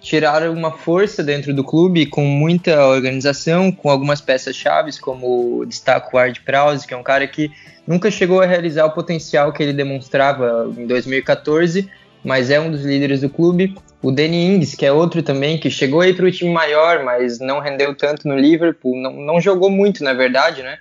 [0.01, 6.17] tiraram uma força dentro do clube com muita organização, com algumas peças chaves, como destaco
[6.17, 7.51] o Ard Prowse, que é um cara que
[7.85, 11.87] nunca chegou a realizar o potencial que ele demonstrava em 2014,
[12.23, 13.75] mas é um dos líderes do clube.
[14.01, 17.39] O Danny Ings, que é outro também, que chegou aí para o time maior, mas
[17.39, 20.79] não rendeu tanto no Liverpool, não, não jogou muito, na verdade, né?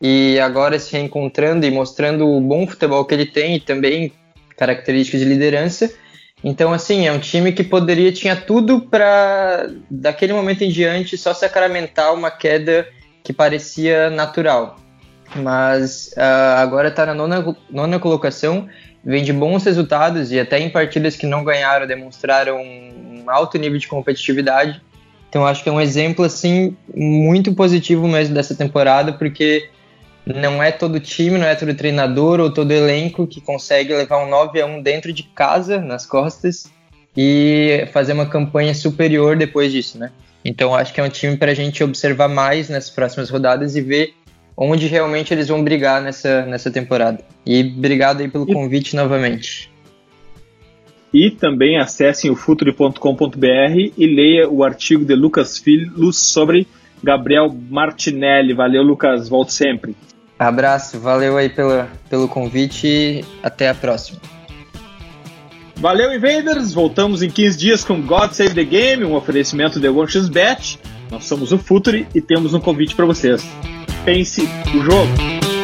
[0.00, 4.12] E agora se reencontrando e mostrando o bom futebol que ele tem e também
[4.56, 5.90] características de liderança.
[6.42, 11.34] Então, assim, é um time que poderia, tinha tudo para, daquele momento em diante, só
[11.34, 12.86] sacramentar uma queda
[13.24, 14.76] que parecia natural
[15.36, 18.68] mas uh, agora está na nona, nona colocação,
[19.04, 23.78] vem de bons resultados e até em partidas que não ganharam demonstraram um alto nível
[23.78, 24.80] de competitividade.
[25.28, 29.68] Então acho que é um exemplo assim muito positivo mesmo dessa temporada, porque
[30.34, 34.28] não é todo time, não é todo treinador ou todo elenco que consegue levar um
[34.28, 36.70] 9 a 1 dentro de casa, nas costas,
[37.16, 40.10] e fazer uma campanha superior depois disso, né?
[40.44, 43.80] Então acho que é um time para a gente observar mais nessas próximas rodadas e
[43.80, 44.14] ver
[44.56, 47.24] onde realmente eles vão brigar nessa, nessa temporada.
[47.46, 49.70] E obrigado aí pelo convite novamente.
[51.12, 56.66] E também acessem o futuri.com.br e leia o artigo de Lucas Filhos sobre
[57.02, 58.52] Gabriel Martinelli.
[58.52, 59.28] Valeu, Lucas.
[59.28, 59.96] Volte sempre.
[60.38, 64.20] Abraço, valeu aí pelo, pelo convite e até a próxima.
[65.76, 66.72] Valeu, Invaders!
[66.72, 70.78] Voltamos em 15 dias com God Save the Game, um oferecimento de OneXBet.
[71.10, 73.44] Nós somos o Futuri e temos um convite para vocês.
[74.04, 74.42] Pense
[74.74, 75.57] o jogo!